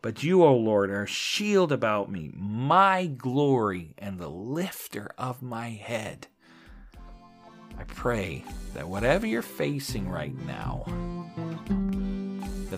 But 0.00 0.22
you, 0.22 0.44
O 0.44 0.54
Lord, 0.54 0.90
are 0.90 1.02
a 1.02 1.08
shield 1.08 1.72
about 1.72 2.12
me, 2.12 2.30
my 2.34 3.06
glory 3.06 3.94
and 3.98 4.20
the 4.20 4.28
lifter 4.28 5.10
of 5.18 5.42
my 5.42 5.70
head. 5.70 6.28
I 7.76 7.84
pray 7.84 8.44
that 8.74 8.88
whatever 8.88 9.26
you're 9.26 9.42
facing 9.42 10.08
right 10.08 10.34
now, 10.46 10.84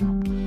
Bye. 0.00 0.39